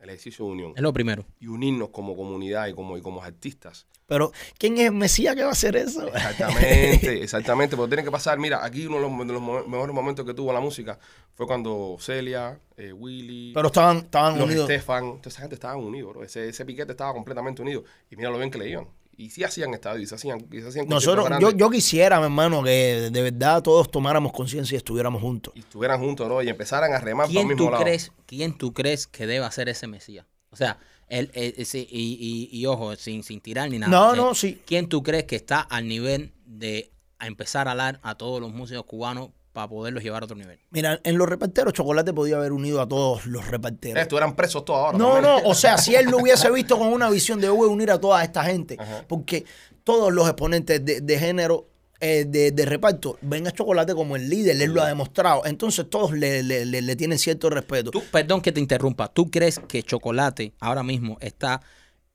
[0.00, 1.24] el ejercicio de unión, Es lo primero.
[1.40, 3.86] y unirnos como comunidad y como, y como artistas.
[4.06, 6.06] Pero, ¿quién es el Mesías que va a hacer eso?
[6.14, 7.76] Exactamente, exactamente.
[7.76, 10.34] Porque tiene que pasar, mira, aquí uno de los, de los mo- mejores momentos que
[10.34, 10.98] tuvo la música
[11.34, 14.68] fue cuando Celia, eh, Willy, Pero estaban, estaban los unidos.
[14.68, 16.24] Estefan, toda esa gente estaban unidos, bro.
[16.24, 17.84] Ese, ese piquete estaba completamente unido.
[18.10, 18.86] Y mira lo bien que le iban.
[19.16, 22.24] Y sí hacían estadios, y se hacían, y se hacían Nosotros, yo, yo quisiera, mi
[22.24, 25.52] hermano, que de verdad todos tomáramos conciencia y estuviéramos juntos.
[25.54, 26.42] y estuvieran juntos, ¿no?
[26.42, 27.82] Y empezaran a remar para el ¿Quién mismo tú, lado.
[27.84, 30.24] crees, ¿Quién tú crees que debe ser ese Mesías?
[30.50, 30.78] O sea,
[31.18, 33.90] él, él- ese- y, y- y ojo, sin, sin tirar ni nada.
[33.90, 34.60] No, Eh, no, sí.
[34.66, 38.52] ¿Quién tú crees que está al nivel de a empezar a hablar a todos los
[38.52, 40.58] músicos cubanos para poderlos llevar a otro nivel?
[40.70, 44.00] Mira, en los reparteros, Chocolate podía haber unido a todos los Eh, reparteros.
[44.02, 44.98] Estuvieran presos todos ahora.
[44.98, 45.44] No, también.
[45.44, 47.90] no, o sea, si él lo hubiese visto con una visión de voy a unir
[47.90, 49.04] a toda esta gente, Ajá.
[49.06, 49.44] porque
[49.84, 51.68] todos los exponentes de, de género
[52.02, 55.88] eh, de, de reparto ven a Chocolate como el líder, él lo ha demostrado, entonces
[55.88, 57.90] todos le, le- le- le tienen cierto respeto.
[57.92, 59.08] Tú, perdón que te interrumpa.
[59.08, 61.62] ¿Tú crees que Chocolate ahora mismo está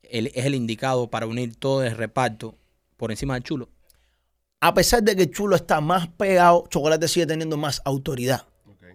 [0.03, 2.55] el- es el indicado para unir todo el reparto
[2.97, 3.69] por encima del chulo?
[4.59, 8.45] A pesar de que el Chulo está más pegado, Chocolate sigue teniendo más autoridad.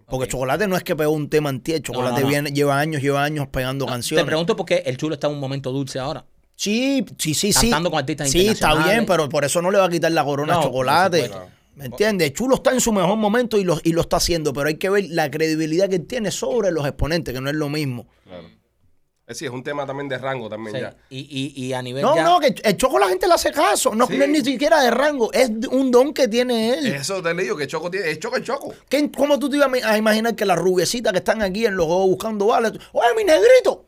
[0.05, 0.27] Porque.
[0.29, 2.27] Chocolate no es que pegó un tema antier, Chocolate no, no.
[2.27, 4.23] Viene, lleva años, lleva años pegando canciones.
[4.23, 6.25] Te pregunto porque el chulo está en un momento dulce ahora.
[6.55, 7.61] Sí, sí, sí, sí.
[7.69, 10.23] Cantando con artistas Sí, está bien, pero por eso no le va a quitar la
[10.23, 11.31] corona No, a chocolate.
[11.75, 12.33] ¿Me entiendes?
[12.33, 14.89] Chulo está en su mejor momento y lo, y lo está haciendo, pero hay que
[14.91, 18.07] ver la credibilidad que él tiene sobre los exponentes, que no es lo mismo.
[18.25, 18.47] Claro.
[19.25, 20.81] Es decir, es un tema también de rango también Sí.
[20.81, 20.95] ya.
[21.09, 23.51] Y, y, y a nivel No, ya- no, que el Choco la gente le hace
[23.51, 23.95] caso.
[23.95, 24.17] No, Sí.
[24.17, 26.85] no es ni siquiera de rango, es un don que tiene él.
[26.87, 28.73] Eso te le digo que Choco tiene, es Choco el Choco.
[28.87, 31.85] ¿Qué- ¿Cómo tú te ibas a imaginar que las rubiecitas que están aquí en los
[31.87, 33.87] juegos buscando balas, oye, mi negrito?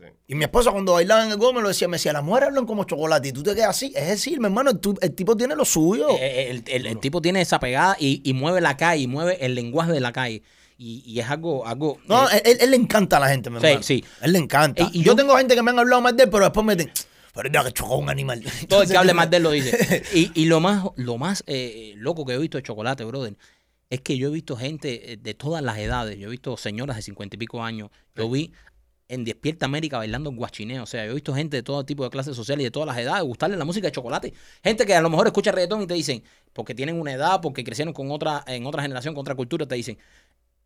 [0.00, 0.06] Sí.
[0.28, 2.64] Y mi esposa cuando bailaba en el Gómez lo decía, me decía, las mujeres hablan
[2.66, 3.92] como chocolate y tú te quedas así.
[3.94, 6.08] Es decir, mi hermano, el, tipo tiene lo suyo.
[6.18, 9.44] Eh, El, el- el tipo tiene esa pegada y, y mueve la calle, y mueve
[9.44, 10.42] el lenguaje de la calle.
[10.78, 13.60] Y, y es algo, algo No, eh, él, él- le encanta a la gente, mi
[13.60, 13.82] Sí, hermano.
[13.82, 14.04] sí.
[14.22, 14.82] Él le encanta.
[14.84, 16.64] Y- y yo, yo- tengo gente que me han hablado más de él, pero después
[16.64, 16.90] me dicen,
[17.34, 18.42] pero ya que chocó un animal.
[18.68, 20.02] todo el que hable más de él lo dice.
[20.14, 23.36] Y, y lo más, lo más eh, loco que he visto de chocolate, brother,
[23.90, 26.16] es que yo he visto gente eh, de todas las edades.
[26.18, 27.90] Yo he visto señoras de cincuenta y pico años.
[28.14, 28.52] Yo vi
[29.10, 30.84] en Despierta América bailando guachineo.
[30.84, 32.86] O sea, yo he visto gente de todo tipo de clases sociales y de todas
[32.86, 34.32] las edades gustarle la música de chocolate.
[34.62, 37.64] Gente que a lo mejor escucha reggaetón y te dicen, porque tienen una edad, porque
[37.64, 39.98] crecieron con otra, en otra generación, con otra cultura, te dicen,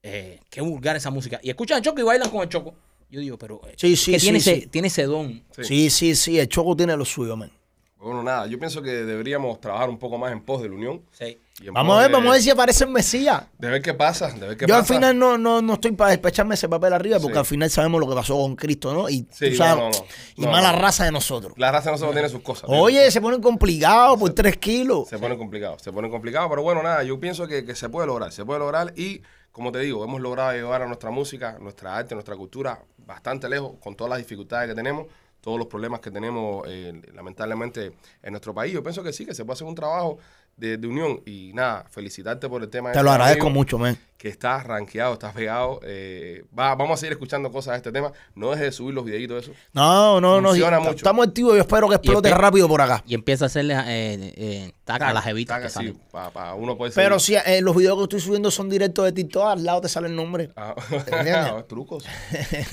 [0.02, 1.40] eh, qué vulgar esa música.
[1.42, 2.74] Y escuchan el choco y bailan con el choco.
[3.10, 4.66] Yo digo, pero eh, Sí, sí, que tiene, sí, ese, sí.
[4.66, 5.42] tiene ese don.
[5.62, 7.50] Sí, sí, sí, el Choco tiene lo suyo, man.
[8.04, 11.02] Bueno, nada, yo pienso que deberíamos trabajar un poco más en pos de la unión.
[11.12, 11.38] Sí.
[11.72, 13.44] Vamos a ver, de- vamos a ver si aparece el Mesías.
[13.58, 16.10] De ver qué pasa, de ver qué Yo al final no, no, no estoy para
[16.10, 17.38] despecharme ese papel arriba, porque Sí.
[17.38, 19.08] al final sabemos lo que pasó con Cristo, ¿no?
[19.08, 20.04] Y, Sí, tú sabes, no, no, no.
[20.36, 20.78] y No, mala no.
[20.80, 21.54] raza de nosotros.
[21.56, 22.64] La raza no solo tiene sus cosas.
[22.68, 25.08] Oye, se ponen complicados por tres kilos.
[25.08, 28.06] Se pone complicado, se pone complicado, pero bueno, nada, yo pienso que, que se puede
[28.06, 31.96] lograr, se puede lograr y, como te digo, hemos logrado llevar a nuestra música, nuestra
[31.96, 35.06] arte, nuestra cultura bastante lejos, con todas las dificultades que tenemos,
[35.44, 37.92] todos los problemas que tenemos, eh, lamentablemente,
[38.22, 38.72] en nuestro país.
[38.72, 40.18] Yo pienso que sí, que se puede hacer un trabajo
[40.56, 42.92] de, de unión y nada, felicitarte por el tema.
[42.92, 43.98] Te lo agradezco amigo, mucho, man.
[44.24, 45.80] Que estás rankeado, estás pegado.
[45.84, 48.10] eh, va- vamos a seguir escuchando cosas de este tema.
[48.34, 49.60] No dejes de subir los videitos de eso.
[49.74, 50.48] No, no, no.
[50.48, 50.96] Funciona sí, mucho.
[50.96, 53.04] Estamos activos y yo espero que explote rápido por acá.
[53.06, 56.00] Y empieza a hacerle eh, eh, taca a las jevitas que salen.
[56.56, 59.62] uno puede Pero si eh, los videos que estoy subiendo son directos de TikTok, al
[59.62, 60.48] lado te sale el nombre.
[60.56, 60.74] Ah,
[61.68, 62.06] trucos.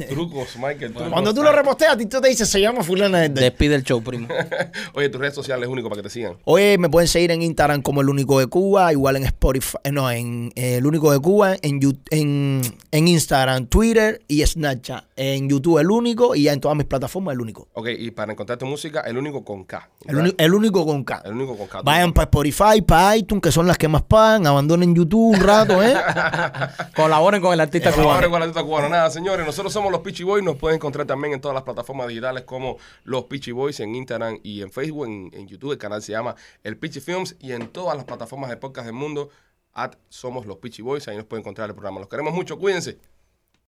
[0.07, 0.93] trucos, Michael.
[0.93, 1.09] trucos.
[1.11, 3.43] Cuando tú lo reposteas, TikTok te dice, se llama fulana de tal".
[3.43, 4.29] Despide el show, primo.
[4.93, 6.37] Oye, tus redes sociales es único para que te sigan.
[6.45, 10.09] Oye, me pueden seguir en Instagram como El Único de Cuba, igual en Spotify, no,
[10.09, 11.79] en eh, El Único de Cuba, en,
[12.11, 12.61] en,
[12.91, 15.05] en Instagram, Twitter y Snapchat.
[15.15, 17.67] En YouTube El Único y ya en todas mis plataformas El Único.
[17.73, 19.89] Ok, y para encontrar tu música, el único con K.
[20.07, 21.21] El, uni- el Único con K.
[21.25, 21.81] El único con K.
[21.83, 25.81] Vayan para Spotify, para iTunes, que son las que más pagan, abandonen YouTube un rato,
[25.83, 25.93] ¿eh?
[26.95, 28.31] Colaboren con el artista Colaboren cubano.
[28.31, 28.89] con la artista cubana.
[28.89, 30.43] Nada, señores, nosotros somos los Peachy Boys.
[30.43, 34.39] Nos pueden encontrar también en todas las plataformas digitales como los Peachy Boys en Instagram
[34.43, 35.71] y en Facebook, en, en YouTube.
[35.73, 38.95] El canal se llama El Peachy Films y en todas las plataformas de podcast del
[38.95, 39.29] mundo.
[39.73, 41.07] At Somos los Peachy Boys.
[41.07, 41.99] Ahí nos pueden encontrar el programa.
[41.99, 42.57] Los queremos mucho.
[42.57, 42.99] Cuídense.